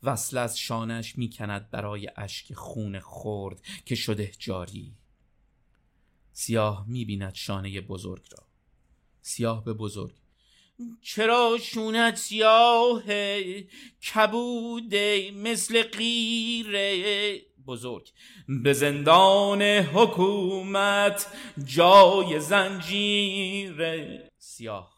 [0.03, 4.95] وصل از شانش می‌کند برای اشک خون خورد که شده جاری.
[6.33, 8.46] سیاه می‌بیند شانه بزرگ را.
[9.27, 10.13] سیاه به بزرگ.
[11.01, 13.63] چرا شونت سیاهه
[14.13, 18.09] کبوده مثل غیره بزرگ؟
[18.63, 21.27] به زندان حکومت
[21.65, 24.93] جای زنجیره سیاه.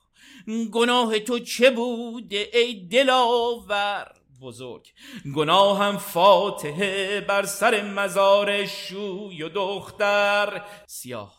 [0.72, 4.12] گناه تو چه بوده ای دلاور
[4.42, 4.88] بزرگ؟
[5.36, 11.39] گناهم فاتحه بر سر مزار شوی و دختر سیاه.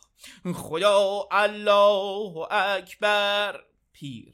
[0.55, 3.59] خدا الله اکبر.
[3.93, 4.33] پیر.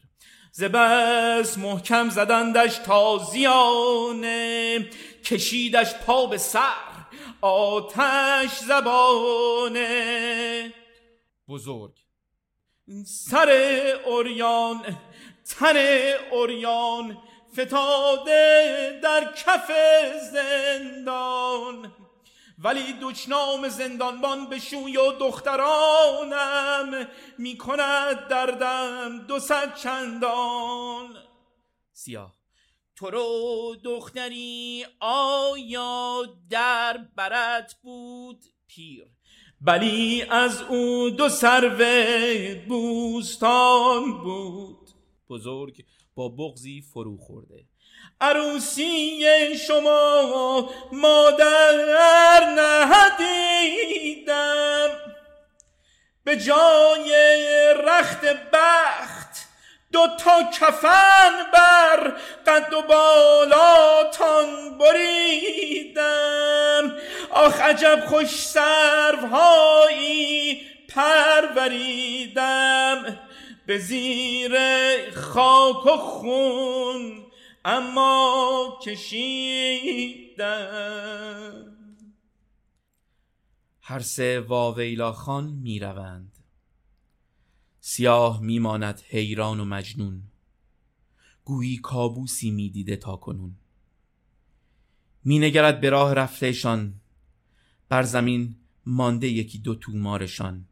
[0.52, 4.80] زبس محکم زدندش تازیانه
[5.26, 6.98] کشیدش پا به سر
[7.42, 10.74] آتش زبانه.
[11.48, 11.94] بزرگ.
[13.06, 13.50] سر
[14.06, 14.98] اوریان
[15.60, 15.78] تن
[16.32, 17.18] اوریان
[17.54, 19.72] فتاده در کف
[20.32, 21.92] زندان.
[22.58, 31.16] ولی دچنام زندانبان به شوی و دخترانم می کند دردم دو صد چندان.
[31.92, 32.38] سیاه.
[32.96, 39.08] تو رو دختری آیا در برت بود؟ پیر.
[39.62, 41.86] بلی از او دو سرو
[42.68, 44.90] بوستان بود.
[45.30, 47.67] بزرگ با بغزی فرو خورده.
[48.22, 52.44] عروسی شما مادر
[53.20, 54.90] ندیدم.
[56.24, 57.14] به جای
[57.84, 59.48] رخت بخت
[59.92, 62.14] دو تا کفن بر
[62.48, 66.08] قد و بالاتان بریدم.
[67.32, 69.88] آخ عجب خوش سروهایی
[70.96, 72.38] پروریدم.
[73.68, 74.58] به زیر
[75.16, 77.27] خاک و خون
[77.70, 80.48] اما کشیدم.
[83.82, 86.40] هر سه واویلا خان می روند
[87.80, 90.24] سیاه می ماند حیران و مجنون.
[91.46, 93.56] گویی کابوسی می دیده تا کنون.
[95.24, 97.02] می نگرد به راه رفتهشان.
[97.90, 100.66] بر زمین مانده یکی دو تومارشان.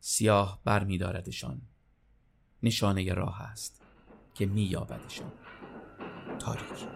[0.00, 1.62] سیاه بر می داردشان
[2.62, 3.82] نشانه راه است
[4.34, 4.76] که می
[6.38, 6.86] 他这是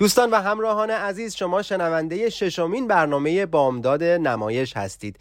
[0.00, 5.16] دوستان و همراهان عزیز شما شنونده ششمین برنامه بامداد نمایش هستید.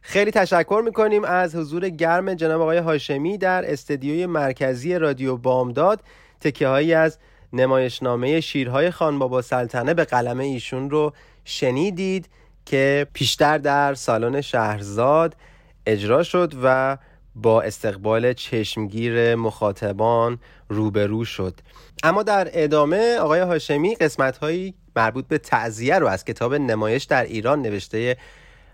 [0.00, 6.00] خیلی تشکر می‌کنیم از حضور گرم جناب آقای هاشمی در استدیوی مرکزی رادیو بامداد.
[6.40, 7.18] تکه هایی از
[7.52, 11.12] نمایشنامه شیرهای خان بابا سلطنه به قلم ایشون رو
[11.44, 12.28] شنیدید
[12.66, 15.36] که پیشتر در سالن شهرزاد
[15.86, 16.98] اجرا شد و
[17.34, 21.54] با استقبال چشمگیر مخاطبان روبرو شد.
[22.02, 27.24] اما در ادامه آقای هاشمی قسمت هایی مربوط به تعذیه رو از کتاب نمایش در
[27.24, 28.16] ایران نوشته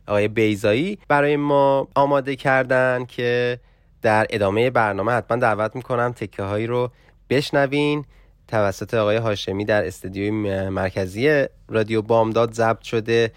[0.07, 3.61] آقای بیزایی برای ما آماده کردن که
[4.03, 6.91] در ادامه برنامه حتما دعوت می‌کنم تکه هایی رو
[7.31, 8.05] بشنوین.
[8.49, 10.31] توسط آقای هاشمی در استدیوی
[10.69, 13.33] مرکزی رادیو بامداد ضبط شده.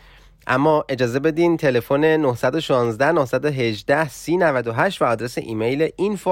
[0.47, 6.27] اما اجازه بدین تلفن 916 918 3098 و آدرس ایمیل info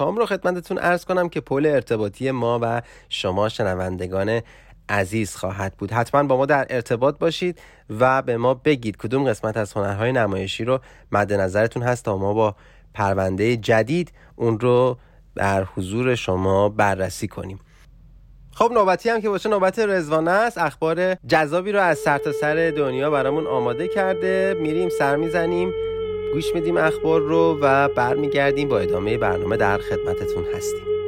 [0.00, 4.40] رو خدمتتون ارز کنم که پل ارتباطی ما و شما شنوندگان
[4.88, 5.92] عزیز خواهد بود.
[5.92, 7.60] حتما با ما در ارتباط باشید
[8.00, 10.80] و به ما بگید کدوم قسمت از هنرهای نمایشی رو
[11.12, 12.56] مد نظرتون هست تا ما با
[12.94, 14.98] پرونده جدید اون رو
[15.34, 17.58] در حضور شما بررسی کنیم.
[18.54, 20.58] خب نوبتی هم که باشه نوبت رزوانه است.
[20.58, 24.56] اخبار جذابی رو از سرتاسر سر دنیا برامون آماده کرده.
[24.60, 25.72] میریم سر می‌زنیم
[26.32, 28.68] گوش میدیم اخبار رو و برمیگردیم.
[28.68, 30.99] با ادامه برنامه در خدمتتون هستیم.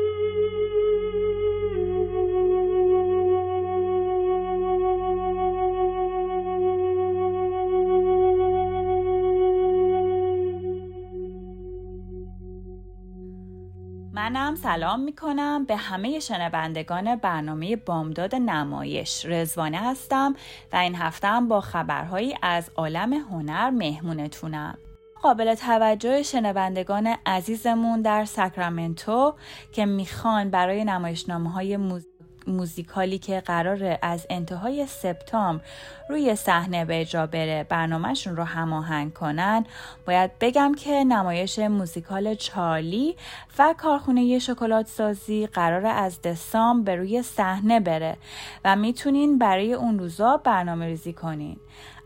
[14.22, 19.26] منم سلام می‌کنم به همه شنوندگان برنامه بامداد نمایش.
[19.26, 20.34] رزوانه هستم
[20.72, 24.78] و این هفتم با خبرهایی از عالم هنر مهمونتونم.
[25.22, 29.34] قابل توجه شنوندگان عزیزمون در ساکرامنتو
[29.72, 32.11] که می‌خوان برای نمایشنامه های موزیک
[32.46, 35.64] موزیکالی که قرار از انتهای سپتامبر
[36.08, 39.64] روی صحنه به اجرا بره برنامهشون رو هماهنگ کنن.
[40.06, 43.16] باید بگم که نمایش موزیکال چارلی
[43.58, 48.16] و کارخونه شکلات سازی قرار از دسامبر به روی صحنه بره
[48.64, 51.56] و می‌تونین برای اون روزا برنامه ریزی کنین.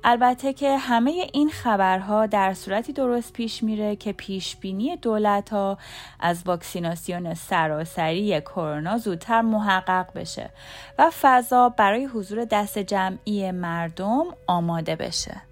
[0.05, 5.79] البته که همه این خبرها در صورتی درست پیش میره که پیش بینی دولت ها
[6.21, 10.51] از واکسیناسیون سراسری کرونا زودتر محقق بشه
[10.99, 15.46] و فضا برای حضور دست جمعی مردم آماده بشه.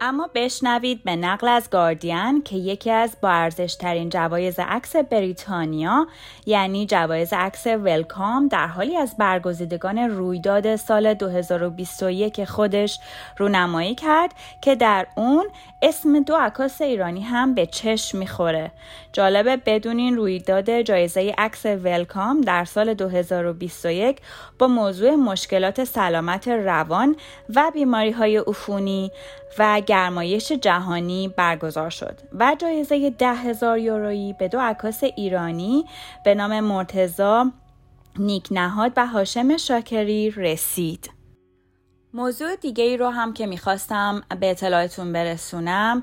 [0.00, 3.48] اما بشنوید به نقل از گاردین که یکی از با
[3.80, 6.06] ترین جوایز عکس بریتانیا
[6.46, 12.98] یعنی جوایز عکس ولکام در حالی از برگزیدگان رویداد سال 2021 خودش
[13.36, 14.30] رونمایی کرد
[14.60, 15.46] که در اون
[15.82, 18.70] اسم دو عکاس ایرانی هم به چشم می‌خوره.
[19.12, 24.20] جالبه بدونین رویداد جایزه عکس ولکام در سال 2021
[24.58, 27.16] با موضوع مشکلات سلامت روان
[27.54, 29.12] و بیماری های عفونی
[29.58, 35.84] و گرمایش جهانی برگزار شد و جایزه ده هزار یورویی به دو عکاس ایرانی
[36.24, 37.52] به نام مرتزا
[38.18, 41.10] نیک نهاد و هاشم شاکری رسید.
[42.14, 46.02] موضوع دیگه ای رو هم که می‌خواستم به اطلاعتون برسونم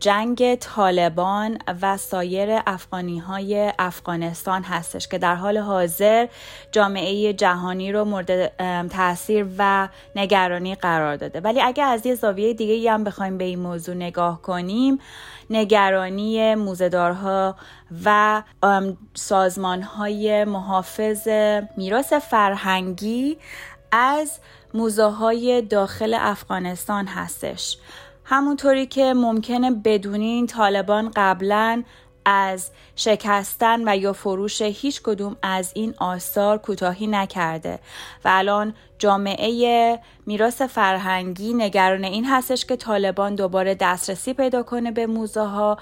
[0.00, 6.28] جنگ طالبان و سایر افغانی های افغانستان هستش که در حال حاضر
[6.72, 8.56] جامعه جهانی رو مورد
[8.88, 11.40] تاثیر و نگرانی قرار داده.
[11.40, 14.98] ولی اگر از یه زاویه دیگه هم بخوایم به این موضوع نگاه کنیم
[15.50, 17.56] نگرانی موزدارها
[18.04, 18.42] و
[19.14, 21.28] سازمان های محافظ
[21.76, 23.38] میراث فرهنگی
[23.92, 24.38] از
[24.74, 27.78] موزه های داخل افغانستان هستش.
[28.28, 31.82] همونطوری که ممکنه بدونین طالبان قبلا
[32.24, 37.78] از شکستن و یا فروش هیچ کدوم از این آثار کوتاهی نکرده.
[38.24, 45.06] و الان جامعه میراث فرهنگی نگران این هستش که طالبان دوباره دسترسی پیدا کنه به
[45.06, 45.78] موزه ها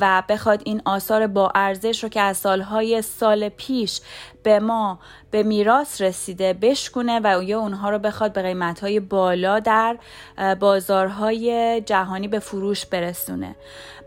[0.00, 4.00] و بخواد این آثار با ارزش رو که از سالهای سال پیش
[4.42, 4.98] به ما
[5.30, 9.96] به میراث رسیده بشکونه و یا اونها رو بخواد به قیمتهای بالا در
[10.60, 13.56] بازارهای جهانی به فروش برسونه.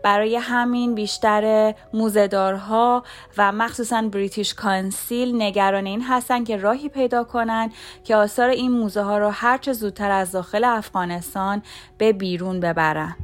[0.02, 1.74] برای همین بیشتر
[2.48, 3.02] موزدارها
[3.38, 7.70] و مخصوصا بریتیش کانسیل نگران این هستن که راهی پیدا کنن
[8.04, 11.62] که آثار این موزه ها رو هرچه زودتر از داخل افغانستان
[11.98, 13.16] به بیرون ببرن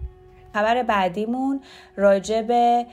[0.55, 1.61] خبر بعدیمون
[1.97, 2.87] راجع به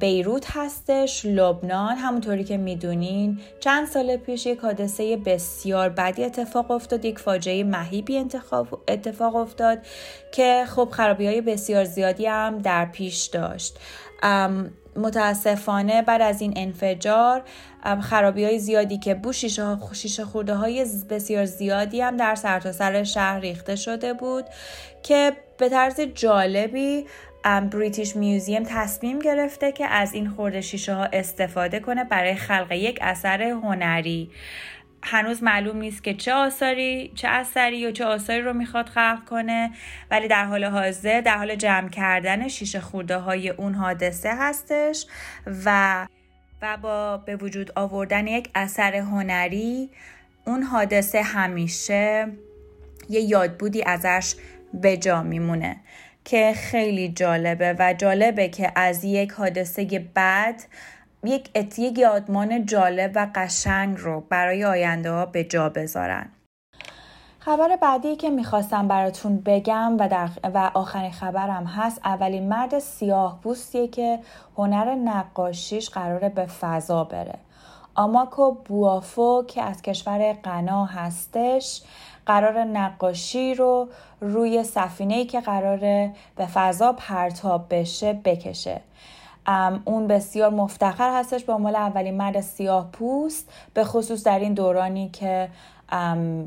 [0.00, 1.96] بیروت هستش لبنان.
[1.96, 8.18] همونطوری که می‌دونین چند سال پیش یک حادثه بسیار بدی اتفاق افتاد یک فاجعه مهیبی
[8.88, 9.78] اتفاق افتاد
[10.32, 13.78] که خب خرابی های بسیار زیادی هم در پیش داشت.
[14.96, 17.42] متاسفانه بعد از این انفجار
[18.02, 23.40] خرابی های زیادی که بو شیشه, خورده های بسیار زیادی هم در سرتاسر سر شهر
[23.40, 24.44] ریخته شده بود
[25.02, 27.06] که به طرز جالبی
[27.44, 32.98] بریتیش میوزیم تصمیم گرفته که از این خورده شیشه ها استفاده کنه برای خلق یک
[33.02, 34.30] اثر هنری.
[35.04, 39.70] هنوز معلوم نیست که چه آثاری چه اثری یا چه آثاری رو می‌خواد خلق کنه.
[40.10, 45.06] ولی در حال حاضر در حال جمع کردن شیشه خورده های اون حادثه هستش
[45.64, 46.06] و
[46.62, 49.90] و با به وجود آوردن یک اثر هنری
[50.44, 52.28] اون حادثه همیشه
[53.08, 54.34] یه یادبودی ازش
[54.74, 55.76] به جا میمونه
[56.24, 59.84] که خیلی جالبه و جالبه که از یک حادثه
[60.16, 60.62] بد
[61.24, 66.30] یک یک یادمان جالب و قشنگ رو برای آینده ها به جا بذارن.
[67.38, 73.40] خبر بعدی که می‌خواستم براتون بگم و, در و آخرین خبرم هست اولین مرد سیاه
[73.42, 74.18] بوستیه که
[74.56, 77.38] هنر نقاشیش قراره به فضا بره.
[77.94, 81.82] آماکو بوافو که از کشور غنا هستش
[82.26, 83.88] قرار نقاشی رو
[84.20, 88.80] روی سفینه که قراره به فضا پرتاب بشه بکشه.
[89.84, 95.08] اون بسیار مفتخر هستش به عنوان اولین مرد سیاه پوست به خصوص در این دورانی
[95.08, 95.48] که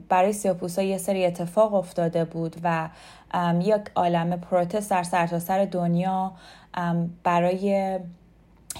[0.09, 2.89] برای سیاپوس ها یه سری اتفاق افتاده بود و
[3.59, 6.31] یک عالم پروتست در سرتاسر سر دنیا
[7.23, 7.99] برای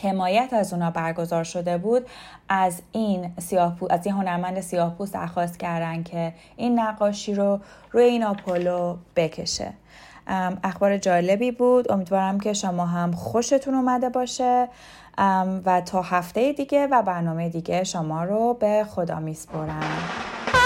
[0.01, 2.05] حمایت از اونا برگزار شده بود.
[2.49, 7.59] از این سیاهپو از این هنرمند سیاهپوست درخواست کردن که این نقاشی رو
[7.91, 9.73] روی این آپولو بکشه.
[10.63, 11.91] اخبار جالبی بود.
[11.91, 14.67] امیدوارم که شما هم خوشتون اومده باشه.
[15.65, 20.56] و تا هفته دیگه و برنامه دیگه شما رو به خدا میسپرم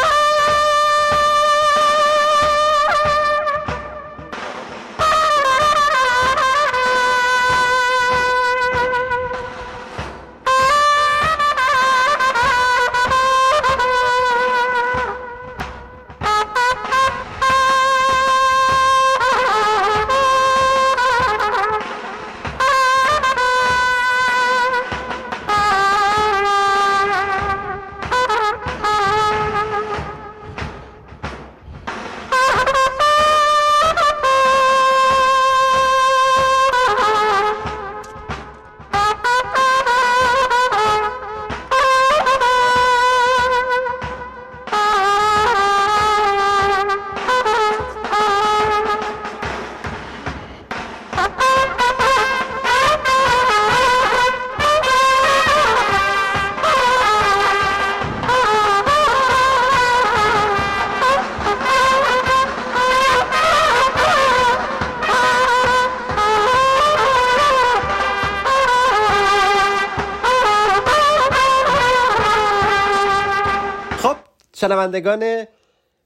[74.71, 75.45] شنوندگان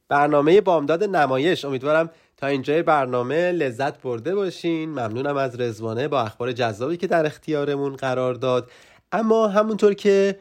[0.09, 4.89] برنامه بامداد نمایش امیدوارم تا اینجای برنامه لذت برده باشین.
[4.89, 8.71] ممنونم از رزوانه با اخبار جذابی که در اختیارمون قرار داد.
[9.11, 10.39] اما همونطور که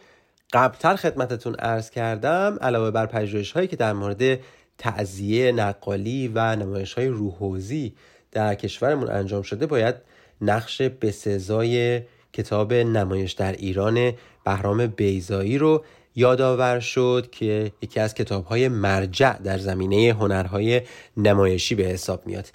[0.52, 4.38] قبلتر خدمتتون ارز کردم علاوه بر پژوهش هایی که در مورد
[4.78, 7.94] تعذیه نقالی و نمایش های روحوزی
[8.32, 9.94] در کشورمون انجام شده باید
[10.40, 12.02] نقش بسزای
[12.32, 14.12] کتاب نمایش در ایران
[14.44, 15.84] بهرام بیزایی رو
[16.14, 20.82] یادآور شد که یکی از کتابهای مرجع در زمینه هنرهای
[21.16, 22.46] نمایشی به حساب میاد.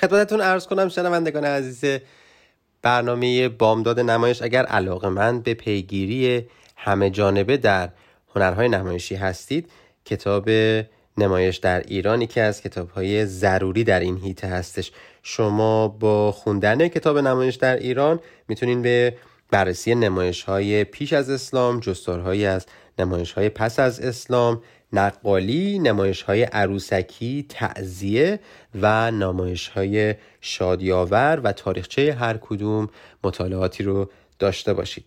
[0.00, 2.00] خدمتتون ارز کنم شنوندگان عزیز
[2.82, 7.88] برنامه بامداد نمایش اگر علاقه من به پیگیری همه جانبه در
[8.34, 9.70] هنرهای نمایشی هستید
[10.04, 10.50] کتاب
[11.18, 14.92] نمایش در ایران که از کتابهای ضروری در این هیته هستش.
[15.22, 19.16] شما با خوندن کتاب نمایش در ایران می‌تونین به
[19.50, 22.66] بررسی نمایش های پیش از اسلام جستارهایی از
[22.98, 28.40] نمایش های پس از اسلام نقالی نمایش های عروسکی تعذیه
[28.74, 32.88] و نمایش های شادیاور و تاریخچه هر کدوم
[33.24, 35.04] مطالعاتی رو داشته باشید.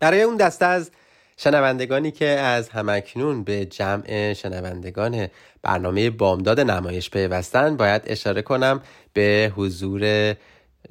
[0.00, 0.90] برای اون دسته از
[1.36, 5.28] شنوندگانی که از همکنون به جمع شنوندگان
[5.62, 8.80] برنامه بامداد نمایش پیوستن باید اشاره کنم
[9.12, 10.34] به حضور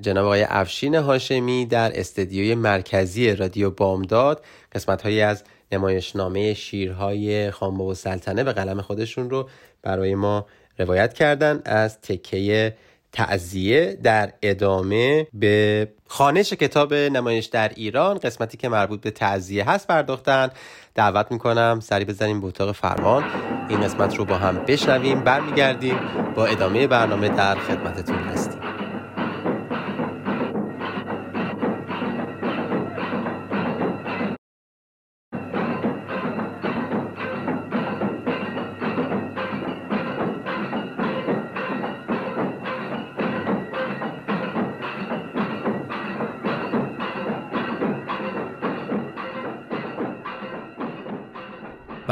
[0.02, 7.86] جناب آقای افشین هاشمی در استدیوی مرکزی رادیو بامداد قسمت هایی از نمایشنامه شیرهای خانبا
[7.86, 9.50] و سلطنه به قلم خودشون رو
[9.82, 10.46] برای ما
[10.80, 12.76] روایت کردن از تکه
[13.16, 19.88] تعذیه در ادامه به خانش کتاب نمایش در ایران قسمتی که مربوط به تعذیه هست
[19.88, 20.50] پرداختن.
[20.96, 23.24] دعوت می‌کنم سری بزنیم به اتاق فرمان.
[23.70, 26.00] این قسمت رو با هم بشنویم برمیگردیم.
[26.36, 28.65] با ادامه برنامه در خدمتتون هستیم.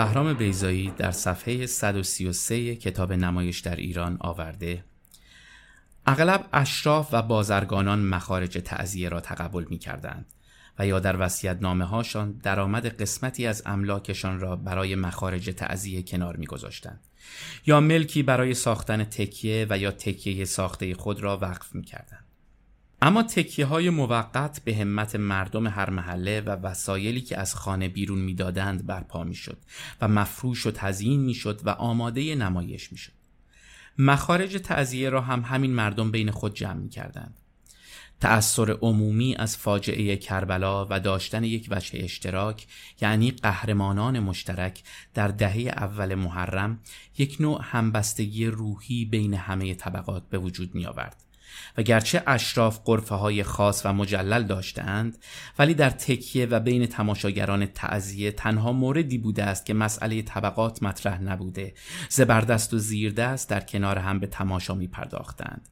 [0.04, 4.84] بهرام بیزایی در صفحه 133 کتاب نمایش در ایران آورده
[6.06, 10.26] اغلب اشراف و بازرگانان مخارج تعذیه را تقبل می کردند
[10.80, 16.36] و یا در وسیعت نامه هاشان درآمد قسمتی از املاکشان را برای مخارج تعذیه کنار
[16.38, 17.00] می گذاشتند.
[17.66, 22.26] یا ملکی برای ساختن تکیه و یا تکیه ساخته خود را وقف می کردند.
[23.06, 28.20] اما تکیه های موقت به همت مردم هر محله و وسایلی که از خانه بیرون
[28.20, 29.58] می‌دادند برپا می‌شد
[30.02, 33.12] و مفروش و تزیین می‌شد و آماده نمایش می‌شد.
[33.98, 37.40] مخارج تعذیه را هم همین مردم بین خود جمع می کردند.
[38.20, 42.68] تأثیر عمومی از فاجعه کربلا و داشتن یک وجه اشتراک
[43.02, 44.84] یعنی قهرمانان مشترک
[45.14, 46.80] در دهه اول محرم
[47.18, 51.23] یک نوع همبستگی روحی بین همه طبقات به وجود می آورد.
[51.78, 55.18] و گرچه اشراف قرفه های خاص و مجلل داشتند
[55.60, 61.22] ولی در تکیه و بین تماشاگران تعذیه تنها موردی بوده است که مسئله طبقات مطرح
[61.22, 61.74] نبوده.
[62.10, 65.70] زبردست و زیردست در کنار هم به تماشا می پرداختند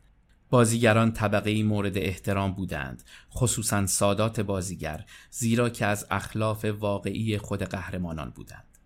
[0.49, 8.29] بازیگران طبقه مورد احترام بودند خصوصا سادات بازیگر زیرا که از اخلاف واقعی خود قهرمانان
[8.29, 8.77] بودند.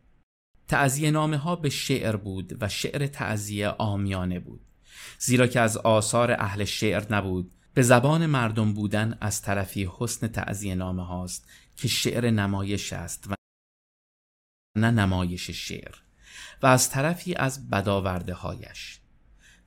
[0.67, 4.64] تعذیه نامه ها به شعر بود و شعر تعذیه آمیانه بود.
[5.19, 10.75] زیرا که از آثار اهل شعر نبود به زبان مردم بودن از طرفی حسن تعذیه
[10.75, 13.33] نامه هاست که شعر نمایش است و
[14.77, 15.95] نه نمایش شعر
[16.61, 18.99] و از طرفی از بداورده هایش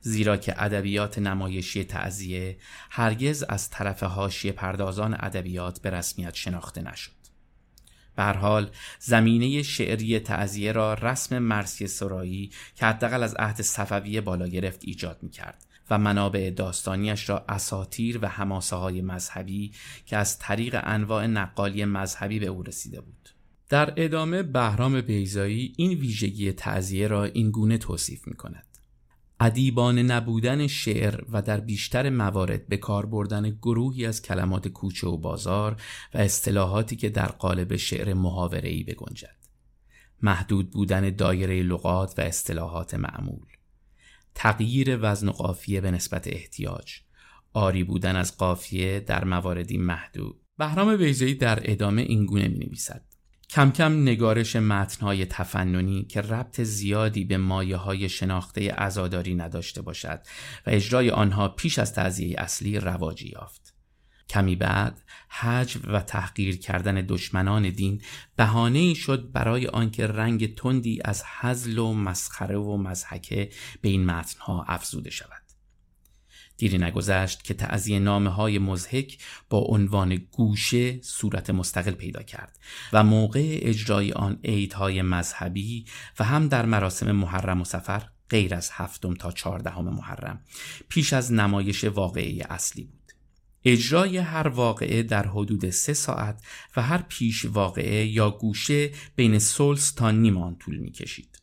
[0.01, 2.57] زیرا که ادبیات نمایشی تعذیه
[2.89, 7.18] هرگز از طرف حاشیه پردازان ادبیات به رسمیت شناخته نشد.
[8.19, 14.47] به حال زمینه شعری تعذیه را رسم مرسی سرایی که حداقل از عهد صفویه بالا
[14.47, 19.71] گرفت ایجاد می کرد و منابع داستانیش را اساتیر و هماسه های مذهبی
[20.05, 23.29] که از طریق انواع نقالی مذهبی به او رسیده بود.
[23.69, 28.68] در ادامه بهرام بیزایی این ویژگی تعذیه را این گونه توصیف می کند.
[29.39, 35.17] ادیبان نبودن شعر و در بیشتر موارد به کار بردن گروهی از کلمات کوچه و
[35.17, 35.81] بازار
[36.13, 39.35] و اصطلاحاتی که در قالب شعر محاوره‌ای بگنجد.
[40.21, 43.45] محدود بودن دایره لغات و اصطلاحات معمول.
[44.35, 46.93] تغییر وزن و قافیه به نسبت احتیاج.
[47.53, 50.41] آری بودن از قافیه در مواردی محدود.
[50.57, 53.08] بهرام بیزایی در ادامه این گونه می نویسد
[53.49, 60.21] کم کم نگارش متنهای تفننی که ربط زیادی به مایه های شناخته ازاداری نداشته باشد
[60.67, 63.73] و اجرای آنها پیش از تعذیه اصلی رواجی یافت.
[64.29, 68.01] کمی بعد حجب و تحقیر کردن دشمنان دین
[68.35, 73.49] بهانه ای شد برای آنکه رنگ تندی از حزل و مسخره و مزحکه
[73.81, 75.38] به این متنها افزوده شود.
[76.59, 79.17] دیری نگذشت که تعذیه نامه های مزهک
[79.49, 82.59] با عنوان گوشه صورت مستقل پیدا کرد
[82.93, 85.85] و موقع اجرای آن عیدهای مذهبی
[86.19, 90.41] و هم در مراسم محرم و سفر غیر از هفتم تا چهاردهم محرم
[90.89, 93.11] پیش از نمایش واقعی اصلی بود.
[93.65, 96.41] اجرای هر واقعه در حدود سه ساعت
[96.75, 101.39] و هر پیش واقعه یا گوشه بین سلس تا نیمان طول می کشید.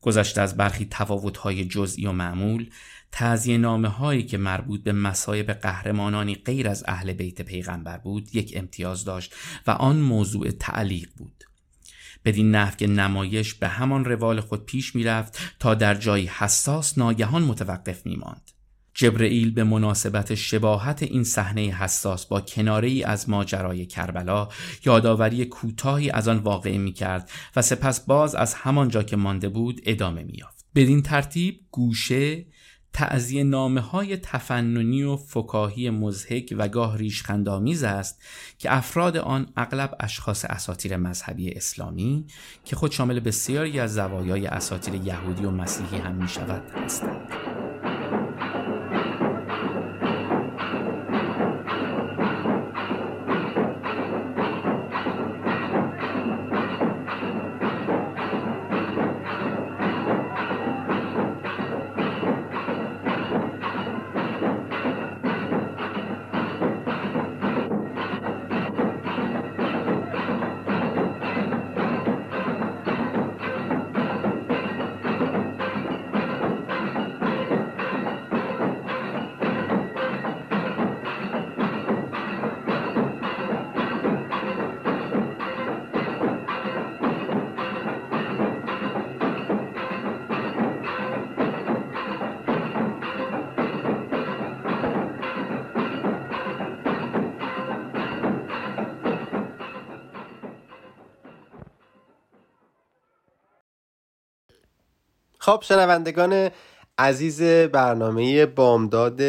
[0.00, 2.70] گذشته از برخی تفاوت‌های جزئی و معمول
[3.12, 8.52] تعذیه نامه هایی که مربوط به مسایب قهرمانانی غیر از اهل بیت پیغمبر بود یک
[8.56, 9.34] امتیاز داشت
[9.66, 11.44] و آن موضوع تعلیق بود
[12.24, 17.42] بدین نحو که نمایش به همان روال خود پیش می‌رفت تا در جایی حساس ناگهان
[17.42, 18.50] متوقف میماند
[18.94, 24.48] جبرئیل به مناسبت شباهت این صحنه حساس با کناره از ماجرای کربلا
[24.84, 29.80] یادآوری کوتاهی از آن واقع می کرد و سپس باز از همانجا که مانده بود
[29.84, 30.64] ادامه می یافت.
[30.74, 32.44] بدین ترتیب گوشه
[32.92, 38.22] تعذیه نامه های تفننی و فکاهی مزهک و گاه ریشخندامیز است
[38.58, 42.26] که افراد آن اغلب اشخاص اساتیر مذهبی اسلامی
[42.64, 47.51] که خود شامل بسیاری از زوایای اساتیر یهودی و مسیحی هم می شود هستند.
[105.44, 106.50] خب شنوندگان
[106.98, 109.20] عزیز برنامه بامداد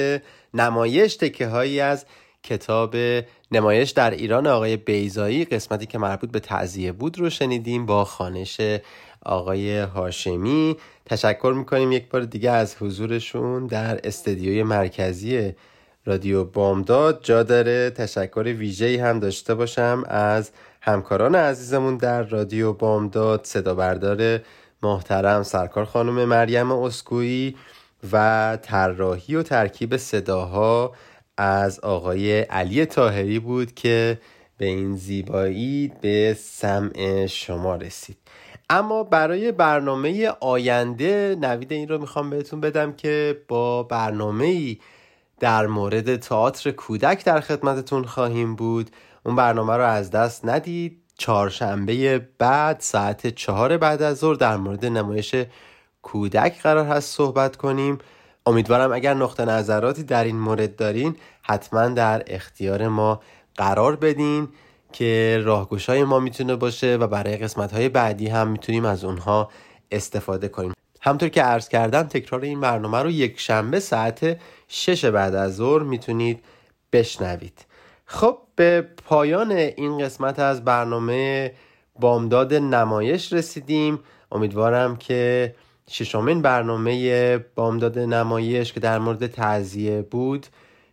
[0.53, 2.05] نمایش تکه هایی از
[2.43, 2.95] کتاب
[3.51, 8.61] نمایش در ایران آقای بیزایی قسمتی که مربوط به تعذیه بود رو شنیدیم با خانش
[9.25, 10.77] آقای هاشمی.
[11.05, 15.53] تشکر می‌کنیم یک بار دیگه از حضورشون در استدیوی مرکزی
[16.05, 17.19] رادیو بامداد.
[17.23, 20.51] جا داره تشکر ویژه‌ای هم داشته باشم از
[20.81, 23.41] همکاران عزیزمون در رادیو بامداد.
[23.43, 24.39] صدا بردار
[24.83, 27.55] محترم سرکار خانم مریم اسکویی
[28.13, 30.93] و طراحی و ترکیب صداها
[31.37, 34.19] از آقای علی تاهری بود که
[34.57, 38.17] به این زیبایی به سمع شما رسید.
[38.69, 44.77] اما برای برنامه آینده نوید این رو می‌خوام بهتون بدم که با برنامه
[45.39, 48.89] در مورد تئاتر کودک در خدمتتون خواهیم بود.
[49.25, 51.02] اون برنامه رو از دست ندید.
[51.17, 55.35] چهارشنبه بعد ساعت چهار بعد از ظهر در مورد نمایش
[56.01, 57.97] کودک قرار هست صحبت کنیم.
[58.45, 63.21] امیدوارم اگر نقطه نظراتی در این مورد دارین حتما در اختیار ما
[63.55, 64.47] قرار بدین
[64.93, 69.49] که راهگشای ما می‌تونه باشه و برای قسمت های بعدی هم می‌تونیم از اونها
[69.91, 70.73] استفاده کنیم.
[71.01, 74.37] همطور که عرض کردم تکرار این برنامه رو یک شنبه ساعت
[74.67, 76.43] شش بعد از ظهر می‌تونید
[76.93, 77.65] بشنوید.
[78.13, 81.51] خب به پایان این قسمت از برنامه
[81.99, 83.99] بامداد نمایش رسیدیم.
[84.31, 85.55] امیدوارم که
[85.89, 90.47] ششمین برنامه بامداد نمایش که در مورد تعذیه بود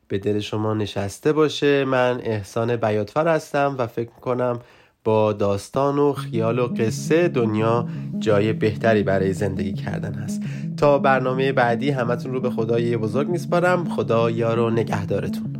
[0.08, 1.84] به دل شما نشسته باشه.
[1.84, 4.60] من احسان بیاتفر هستم و فکر کنم
[5.04, 10.42] با داستان و خیال و قصه دنیا جای بهتری برای زندگی کردن هست.
[10.76, 13.88] تا برنامه بعدی همتون رو به خدای بزرگ میسپارم.
[13.88, 15.59] خدا یار و نگهدارتون.